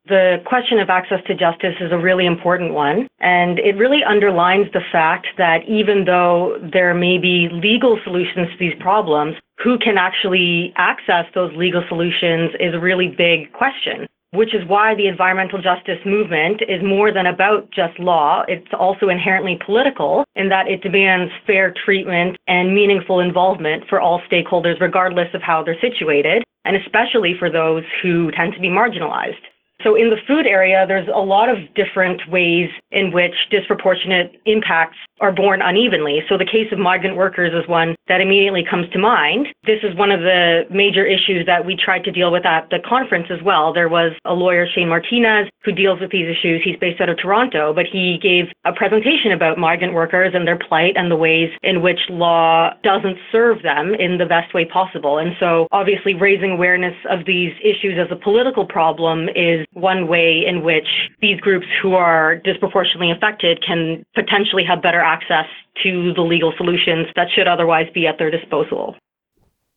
The 0.08 0.38
question 0.46 0.80
of 0.80 0.90
access 0.90 1.20
to 1.28 1.36
justice 1.36 1.76
is 1.80 1.92
a 1.92 1.98
really 1.98 2.26
important 2.26 2.74
one, 2.74 3.08
and 3.20 3.60
it 3.60 3.76
really 3.78 4.04
underlines 4.04 4.68
the 4.74 4.82
fact 4.92 5.28
that 5.38 5.68
even 5.68 6.06
though 6.06 6.58
there 6.74 6.94
may 6.94 7.18
be 7.18 7.48
legal 7.52 8.00
solutions 8.04 8.48
to 8.52 8.58
these 8.60 8.74
problems, 8.80 9.36
who 9.64 9.78
can 9.78 9.98
actually 9.98 10.74
access 10.78 11.26
those 11.36 11.52
legal 11.56 11.84
solutions 11.90 12.52
is 12.60 12.74
a 12.74 12.80
really 12.80 13.10
big 13.10 13.52
question 13.54 14.08
which 14.32 14.54
is 14.54 14.68
why 14.68 14.94
the 14.96 15.08
environmental 15.08 15.62
justice 15.62 16.00
movement 16.06 16.62
is 16.68 16.84
more 16.84 17.12
than 17.12 17.26
about 17.26 17.70
just 17.72 17.98
law. 18.00 18.44
It's 18.48 18.68
also 18.78 19.10
inherently 19.10 19.60
political 19.66 20.24
in 20.36 20.50
that 20.50 20.68
it 20.68 20.82
demands 20.82 21.32
fair 21.48 21.74
treatment 21.86 22.38
and 22.48 22.76
meaningful 22.76 23.20
involvement 23.20 23.86
for 23.90 24.00
all 24.00 24.22
stakeholders, 24.32 24.80
regardless 24.80 25.34
of 25.34 25.42
how 25.42 25.64
they're 25.64 25.80
situated, 25.82 26.44
and 26.66 26.76
especially 26.76 27.36
for 27.40 27.50
those 27.50 27.84
who 28.02 28.30
tend 28.32 28.54
to 28.54 28.60
be 28.60 28.70
marginalized. 28.70 29.44
So 29.84 29.96
in 29.96 30.10
the 30.10 30.18
food 30.28 30.46
area, 30.46 30.86
there's 30.88 31.08
a 31.08 31.20
lot 31.20 31.50
of 31.50 31.58
different 31.74 32.22
ways 32.30 32.70
in 32.92 33.12
which 33.12 33.34
disproportionate 33.50 34.40
impacts 34.46 34.98
are 35.22 35.32
borne 35.32 35.62
unevenly. 35.62 36.22
So 36.28 36.38
the 36.38 36.46
case 36.46 36.68
of 36.72 36.80
migrant 36.80 37.16
workers 37.16 37.54
is 37.54 37.68
one 37.70 37.96
that 38.08 38.22
immediately 38.22 38.64
comes 38.70 38.90
to 38.92 39.00
mind. 39.00 39.48
This 39.66 39.80
is 39.84 39.96
one 39.96 40.12
of 40.12 40.22
the 40.22 40.64
major 40.70 41.06
issues 41.06 41.46
that 41.46 41.66
we 41.66 41.76
tried 41.76 42.04
to 42.06 42.12
deal 42.12 42.32
with 42.32 42.46
at 42.46 42.70
the 42.70 42.80
conference 42.88 43.28
as 43.30 43.42
well. 43.44 43.74
There 43.74 43.90
was 43.90 44.12
a 44.26 44.34
lawyer, 44.34 44.68
Shane 44.74 44.90
Martinez, 44.90 45.50
who 45.64 45.72
deals 45.72 46.00
with 46.00 46.12
these 46.12 46.28
issues. 46.28 46.62
He's 46.64 46.78
based 46.78 47.02
out 47.02 47.10
of 47.10 47.18
Toronto, 47.18 47.74
but 47.74 47.86
he 47.86 48.18
gave 48.22 48.46
a 48.66 48.74
presentation 48.74 49.32
about 49.32 49.58
migrant 49.58 49.94
workers 49.94 50.34
and 50.34 50.48
their 50.48 50.58
plight 50.58 50.96
and 50.96 51.12
the 51.12 51.16
ways 51.16 51.52
in 51.64 51.82
which 51.82 52.00
law 52.10 52.72
doesn't 52.84 53.18
serve 53.32 53.62
them 53.62 53.94
in 53.96 54.18
the 54.18 54.26
best 54.26 54.54
way 54.54 54.66
possible. 54.66 55.18
And 55.18 55.36
so 55.40 55.68
obviously 55.72 56.14
raising 56.14 56.52
awareness 56.52 56.96
of 57.10 57.26
these 57.26 57.54
issues 57.64 57.98
as 58.00 58.08
a 58.12 58.16
political 58.16 58.66
problem 58.66 59.30
is 59.36 59.66
one 59.74 60.08
way 60.08 60.44
in 60.46 60.64
which 60.64 60.88
these 61.22 61.40
groups 61.40 61.68
who 61.82 61.94
are 61.94 62.38
disproportionately 62.38 63.12
affected 63.12 63.64
can 63.66 64.04
potentially 64.16 64.64
have 64.64 64.82
better 64.82 65.00
access 65.00 65.46
to 65.84 66.14
the 66.14 66.22
legal 66.22 66.54
solutions 66.58 67.08
that 67.16 67.28
should 67.34 67.48
otherwise 67.48 67.88
be 67.94 68.08
at 68.08 68.18
their 68.18 68.32
disposal. 68.32 68.96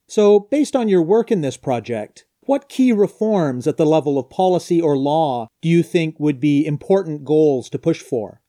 So, 0.09 0.41
based 0.51 0.75
on 0.75 0.89
your 0.89 1.03
work 1.03 1.31
in 1.31 1.41
this 1.41 1.57
project, 1.57 2.27
what 2.45 2.69
key 2.69 2.93
reforms 2.93 3.67
at 3.67 3.77
the 3.77 3.87
level 3.87 4.19
of 4.19 4.29
policy 4.29 4.81
or 4.81 4.97
law 4.97 5.47
do 5.61 5.69
you 5.69 5.83
think 5.83 6.19
would 6.19 6.41
be 6.41 6.67
important 6.67 7.25
goals 7.25 7.71
to 7.71 7.79
push 7.79 8.01
for? 8.01 8.41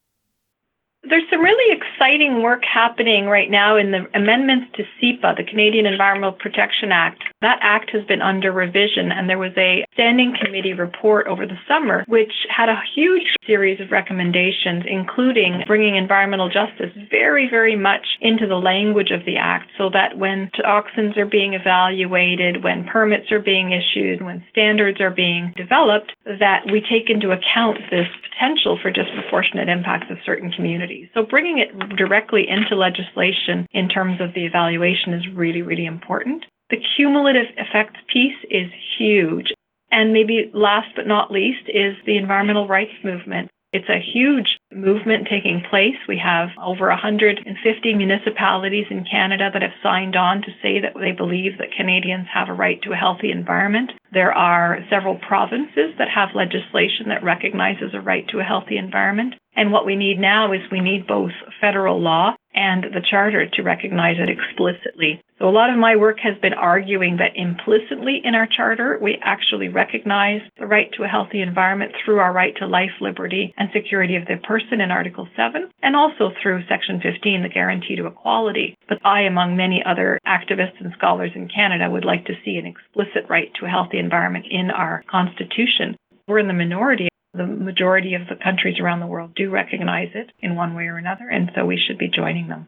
There's 1.04 1.24
some 1.30 1.42
really 1.42 1.76
exciting 2.04 2.44
work 2.44 2.64
happening 2.66 3.28
right 3.28 3.50
now 3.50 3.78
in 3.78 3.92
the 3.92 4.06
amendments 4.14 4.68
to 4.76 4.84
CEPA, 5.00 5.38
the 5.38 5.44
Canadian 5.44 5.86
Environmental 5.86 6.34
Protection 6.34 6.92
Act. 6.92 7.24
That 7.40 7.60
act 7.62 7.92
has 7.92 8.04
been 8.04 8.22
under 8.22 8.52
revision, 8.52 9.10
and 9.10 9.30
there 9.30 9.38
was 9.38 9.54
a 9.56 9.86
standing 9.94 10.36
committee 10.44 10.74
report 10.74 11.28
over 11.28 11.46
the 11.46 11.58
summer 11.66 12.04
which 12.10 12.34
had 12.50 12.68
a 12.68 12.82
huge 12.94 13.36
series 13.48 13.80
of 13.80 13.90
recommendations, 13.92 14.84
including 14.86 15.64
bringing 15.66 15.96
environmental 15.96 16.50
justice 16.50 16.92
very, 17.10 17.50
very 17.50 17.78
much 17.78 18.06
into 18.20 18.48
the 18.48 18.56
language 18.56 19.12
of 19.12 19.24
the 19.26 19.38
act 19.38 19.70
so 19.78 19.90
that 19.90 20.18
when 20.18 20.50
toxins 20.62 21.18
are 21.18 21.26
being 21.26 21.54
evaluated, 21.54 22.66
when 22.66 22.84
permits 22.84 23.32
are 23.32 23.40
being 23.40 23.72
issued, 23.72 24.22
when 24.22 24.44
standards 24.50 25.00
are 25.00 25.12
being 25.12 25.54
developed, 25.56 26.12
that 26.26 26.66
we 26.70 26.82
take 26.82 27.10
into 27.10 27.32
account 27.32 27.78
this 27.90 28.08
potential 28.30 28.78
for 28.82 28.92
disproportionate 28.92 29.70
impacts 29.70 30.12
of 30.12 30.18
certain 30.26 30.52
communities. 30.52 31.08
So 31.14 31.24
bringing 31.24 31.60
it 31.60 31.72
directly 31.96 32.46
into 32.48 32.76
legislation 32.76 33.68
in 33.72 33.88
terms 33.88 34.20
of 34.22 34.34
the 34.34 34.46
evaluation 34.46 35.14
is 35.14 35.28
really, 35.34 35.62
really 35.62 35.86
important. 35.86 36.46
The 36.70 36.82
cumulative 36.96 37.48
effects 37.58 38.00
piece 38.12 38.38
is 38.50 38.70
huge. 38.98 39.54
And 39.92 40.12
maybe 40.12 40.50
last 40.54 40.88
but 40.96 41.08
not 41.08 41.32
least 41.32 41.70
is 41.70 41.96
the 42.06 42.18
environmental 42.18 42.68
rights 42.68 42.94
movement. 43.04 43.50
It's 43.74 43.90
a 43.90 44.00
huge 44.00 44.58
movement 44.76 45.28
taking 45.30 45.64
place. 45.70 45.96
We 46.08 46.18
have 46.24 46.50
over 46.62 46.90
150 46.90 47.94
municipalities 47.94 48.86
in 48.90 49.06
Canada 49.10 49.50
that 49.52 49.62
have 49.62 49.72
signed 49.82 50.16
on 50.16 50.42
to 50.42 50.52
say 50.62 50.80
that 50.82 50.94
they 51.00 51.12
believe 51.12 51.58
that 51.58 51.76
Canadians 51.76 52.28
have 52.34 52.50
a 52.50 52.54
right 52.54 52.82
to 52.84 52.92
a 52.92 52.96
healthy 52.96 53.32
environment. 53.32 53.92
There 54.12 54.34
are 54.34 54.80
several 54.90 55.20
provinces 55.28 55.94
that 55.98 56.10
have 56.14 56.36
legislation 56.36 57.10
that 57.10 57.24
recognizes 57.24 57.94
a 57.94 58.02
right 58.02 58.28
to 58.30 58.40
a 58.40 58.44
healthy 58.44 58.78
environment. 58.78 59.36
And 59.56 59.72
what 59.72 59.86
we 59.86 59.96
need 59.96 60.20
now 60.20 60.52
is 60.52 60.62
we 60.72 60.82
need 60.82 61.08
both 61.08 61.32
federal 61.62 62.02
law 62.02 62.36
and 62.56 62.84
the 62.84 63.02
Charter 63.10 63.48
to 63.50 63.64
recognize 63.64 64.18
it 64.20 64.30
explicitly. 64.30 65.22
So, 65.40 65.50
a 65.50 65.52
lot 65.52 65.70
of 65.70 65.78
my 65.78 65.96
work 65.96 66.20
has 66.20 66.38
been 66.42 66.54
arguing 66.54 67.18
that 67.18 67.36
implicitly 67.36 68.22
in 68.24 68.36
our 68.36 68.48
Charter, 68.48 68.98
we 69.02 69.18
actually 69.22 69.68
recognize 69.68 70.42
the 70.58 70.68
right 70.68 70.90
to 70.94 71.04
a 71.04 71.08
healthy 71.08 71.42
environment 71.42 71.92
through 72.04 72.20
our 72.20 72.32
right 72.32 72.56
to 72.58 72.68
life, 72.68 72.92
liberty, 73.02 73.54
and 73.58 73.70
security 73.74 74.16
of 74.16 74.26
the 74.26 74.38
person 74.48 74.80
in 74.80 74.92
Article 74.92 75.28
7, 75.36 75.70
and 75.82 75.96
also 75.96 76.32
through 76.42 76.64
Section 76.70 77.02
15, 77.02 77.44
the 77.44 77.50
guarantee 77.50 77.96
to 77.96 78.08
equality. 78.08 78.78
But 78.88 79.00
I, 79.04 79.22
among 79.22 79.58
many 79.58 79.84
other 79.86 80.20
activists 80.28 80.80
and 80.80 80.94
scholars 80.98 81.32
in 81.36 81.50
Canada, 81.50 81.90
would 81.90 82.06
like 82.06 82.26
to 82.26 82.38
see 82.46 82.58
an 82.58 82.66
explicit 82.66 83.30
right 83.30 83.52
to 83.60 83.66
a 83.66 83.70
healthy 83.70 83.98
environment 83.98 84.46
in 84.50 84.72
our 84.72 85.04
Constitution. 85.10 85.98
We're 86.28 86.40
in 86.40 86.48
the 86.48 86.54
minority 86.54 87.10
the 87.34 87.46
majority 87.46 88.14
of 88.14 88.28
the 88.30 88.42
countries 88.44 88.80
around 88.80 89.00
the 89.00 89.08
world 89.08 89.34
do 89.36 89.50
recognize 89.50 90.10
it 90.14 90.32
in 90.40 90.56
one 90.56 90.76
way 90.76 90.84
or 90.84 90.98
another, 90.98 91.30
and 91.30 91.52
so 91.56 91.66
we 91.66 91.78
should 91.78 91.98
be 91.98 92.08
joining 92.08 92.48
them. 92.48 92.68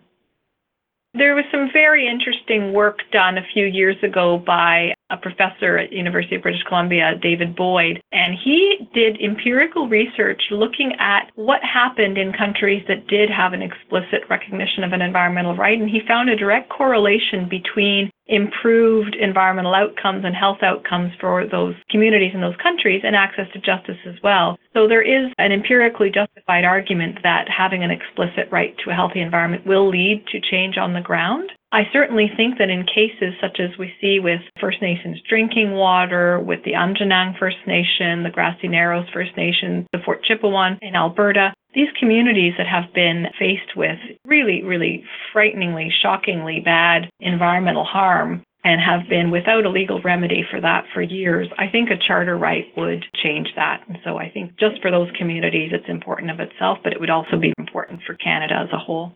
There 1.17 1.33
was 1.33 1.45
some 1.49 1.69
very 1.71 2.09
interesting 2.09 2.73
work 2.73 2.99
done 3.13 3.37
a 3.37 3.47
few 3.53 3.65
years 3.65 3.95
ago 4.03 4.37
by 4.37 4.93
a 5.09 5.15
professor 5.15 5.77
at 5.77 5.93
University 5.93 6.35
of 6.35 6.41
British 6.41 6.63
Columbia, 6.63 7.13
David 7.21 7.55
Boyd, 7.55 8.01
and 8.11 8.35
he 8.43 8.89
did 8.93 9.21
empirical 9.21 9.87
research 9.87 10.41
looking 10.51 10.91
at 10.99 11.31
what 11.35 11.63
happened 11.63 12.17
in 12.17 12.33
countries 12.33 12.83
that 12.89 13.07
did 13.07 13.29
have 13.29 13.53
an 13.53 13.61
explicit 13.61 14.23
recognition 14.29 14.83
of 14.83 14.91
an 14.91 15.01
environmental 15.01 15.55
right, 15.55 15.79
and 15.79 15.89
he 15.89 16.01
found 16.05 16.29
a 16.29 16.35
direct 16.35 16.69
correlation 16.69 17.47
between 17.47 18.11
improved 18.27 19.15
environmental 19.15 19.73
outcomes 19.73 20.25
and 20.25 20.35
health 20.35 20.63
outcomes 20.63 21.11
for 21.19 21.45
those 21.47 21.75
communities 21.89 22.31
in 22.33 22.41
those 22.41 22.55
countries 22.61 23.01
and 23.03 23.15
access 23.15 23.47
to 23.53 23.59
justice 23.59 23.97
as 24.07 24.15
well. 24.23 24.57
So 24.73 24.87
there 24.87 25.01
is 25.01 25.31
an 25.37 25.51
empirically 25.51 26.09
justified 26.09 26.65
argument 26.65 27.19
that 27.23 27.47
having 27.49 27.83
an 27.83 27.91
explicit 27.91 28.49
right 28.51 28.75
to 28.83 28.91
a 28.91 28.93
healthy 28.93 29.21
environment 29.21 29.65
will 29.65 29.89
lead 29.89 30.25
to 30.31 30.41
change 30.41 30.77
on 30.77 30.93
the 30.93 31.01
ground. 31.01 31.51
I 31.71 31.83
certainly 31.91 32.31
think 32.37 32.57
that 32.57 32.69
in 32.69 32.85
cases 32.85 33.33
such 33.41 33.59
as 33.59 33.77
we 33.77 33.93
see 33.99 34.19
with 34.19 34.39
First 34.61 34.81
Nations 34.81 35.19
drinking 35.27 35.71
water, 35.71 36.39
with 36.39 36.63
the 36.63 36.71
Aamjiwnaang 36.71 37.37
First 37.37 37.57
Nation, 37.67 38.23
the 38.23 38.29
Grassy 38.29 38.69
Narrows 38.69 39.07
First 39.13 39.35
Nation, 39.35 39.85
the 39.91 39.99
Fort 40.05 40.23
Chipewyan 40.23 40.77
in 40.81 40.95
Alberta, 40.95 41.53
these 41.75 41.89
communities 41.99 42.53
that 42.57 42.67
have 42.67 42.93
been 42.93 43.27
faced 43.37 43.75
with 43.75 43.99
really, 44.25 44.63
really 44.63 45.03
frighteningly, 45.33 45.93
shockingly 46.01 46.61
bad 46.61 47.09
environmental 47.19 47.83
harm 47.83 48.41
and 48.63 48.81
have 48.81 49.07
been 49.07 49.29
without 49.29 49.65
a 49.65 49.69
legal 49.69 50.01
remedy 50.01 50.43
for 50.49 50.59
that 50.59 50.85
for 50.93 51.01
years, 51.01 51.47
I 51.59 51.67
think 51.67 51.91
a 51.91 52.07
charter 52.07 52.35
right 52.35 52.65
would 52.75 53.05
change 53.21 53.49
that. 53.55 53.83
And 53.87 53.99
so 54.03 54.17
I 54.17 54.31
think 54.31 54.57
just 54.59 54.81
for 54.81 54.89
those 54.89 55.09
communities, 55.15 55.71
it's 55.71 55.87
important 55.87 56.31
of 56.31 56.39
itself, 56.39 56.79
but 56.83 56.91
it 56.91 56.99
would 56.99 57.11
also 57.11 57.37
be 57.37 57.53
important 57.59 58.01
for 58.07 58.15
Canada 58.15 58.55
as 58.55 58.69
a 58.73 58.79
whole. 58.79 59.13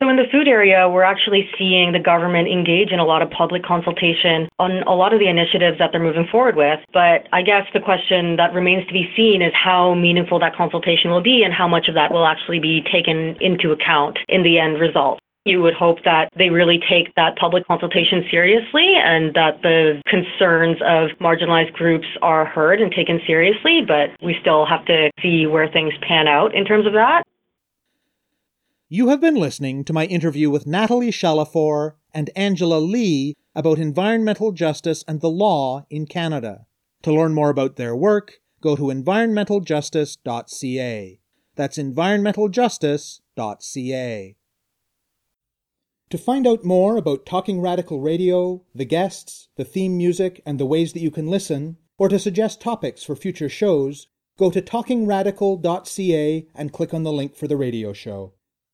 So 0.00 0.08
in 0.08 0.14
the 0.14 0.30
food 0.30 0.46
area, 0.46 0.88
we're 0.88 1.02
actually 1.02 1.50
seeing 1.58 1.90
the 1.90 1.98
government 1.98 2.46
engage 2.46 2.92
in 2.92 3.00
a 3.00 3.04
lot 3.04 3.20
of 3.20 3.30
public 3.30 3.64
consultation 3.64 4.48
on 4.60 4.82
a 4.86 4.94
lot 4.94 5.12
of 5.12 5.18
the 5.18 5.26
initiatives 5.26 5.76
that 5.78 5.90
they're 5.90 6.02
moving 6.02 6.28
forward 6.30 6.54
with. 6.54 6.78
But 6.92 7.26
I 7.32 7.42
guess 7.42 7.66
the 7.74 7.80
question 7.80 8.36
that 8.36 8.54
remains 8.54 8.86
to 8.86 8.92
be 8.92 9.10
seen 9.16 9.42
is 9.42 9.52
how 9.54 9.94
meaningful 9.94 10.38
that 10.38 10.54
consultation 10.54 11.10
will 11.10 11.22
be 11.22 11.42
and 11.42 11.52
how 11.52 11.66
much 11.66 11.88
of 11.88 11.94
that 11.94 12.12
will 12.12 12.26
actually 12.26 12.60
be 12.60 12.80
taken 12.92 13.34
into 13.40 13.72
account 13.72 14.20
in 14.28 14.44
the 14.44 14.60
end 14.60 14.78
result. 14.78 15.18
You 15.44 15.62
would 15.62 15.74
hope 15.74 16.04
that 16.04 16.28
they 16.36 16.50
really 16.50 16.78
take 16.88 17.12
that 17.16 17.36
public 17.36 17.66
consultation 17.66 18.22
seriously 18.30 18.94
and 19.02 19.34
that 19.34 19.62
the 19.62 20.00
concerns 20.06 20.76
of 20.86 21.10
marginalized 21.18 21.72
groups 21.72 22.06
are 22.22 22.44
heard 22.44 22.80
and 22.80 22.92
taken 22.92 23.18
seriously, 23.26 23.80
but 23.84 24.10
we 24.22 24.36
still 24.40 24.64
have 24.66 24.84
to 24.86 25.10
see 25.20 25.46
where 25.46 25.66
things 25.66 25.94
pan 26.06 26.28
out 26.28 26.54
in 26.54 26.64
terms 26.64 26.86
of 26.86 26.92
that. 26.92 27.24
You 28.90 29.10
have 29.10 29.20
been 29.20 29.34
listening 29.34 29.84
to 29.84 29.92
my 29.92 30.06
interview 30.06 30.48
with 30.48 30.66
Nathalie 30.66 31.10
Chalifour 31.10 31.96
and 32.14 32.30
Angela 32.34 32.78
Lee 32.78 33.34
about 33.54 33.78
environmental 33.78 34.50
justice 34.50 35.04
and 35.06 35.20
the 35.20 35.28
law 35.28 35.84
in 35.90 36.06
Canada. 36.06 36.64
To 37.02 37.12
learn 37.12 37.34
more 37.34 37.50
about 37.50 37.76
their 37.76 37.94
work, 37.94 38.40
go 38.62 38.76
to 38.76 38.84
environmentaljustice.ca. 38.84 41.20
That's 41.54 41.76
environmentaljustice.ca. 41.76 44.36
To 46.08 46.18
find 46.18 46.46
out 46.46 46.64
more 46.64 46.96
about 46.96 47.26
Talking 47.26 47.60
Radical 47.60 48.00
Radio, 48.00 48.64
the 48.74 48.86
guests, 48.86 49.50
the 49.56 49.66
theme 49.66 49.98
music, 49.98 50.40
and 50.46 50.58
the 50.58 50.64
ways 50.64 50.94
that 50.94 51.00
you 51.00 51.10
can 51.10 51.26
listen, 51.26 51.76
or 51.98 52.08
to 52.08 52.18
suggest 52.18 52.62
topics 52.62 53.04
for 53.04 53.14
future 53.14 53.50
shows, 53.50 54.06
go 54.38 54.50
to 54.50 54.62
talkingradical.ca 54.62 56.46
and 56.54 56.72
click 56.72 56.94
on 56.94 57.02
the 57.02 57.12
link 57.12 57.36
for 57.36 57.46
the 57.46 57.58
radio 57.58 57.92
show. 57.92 58.32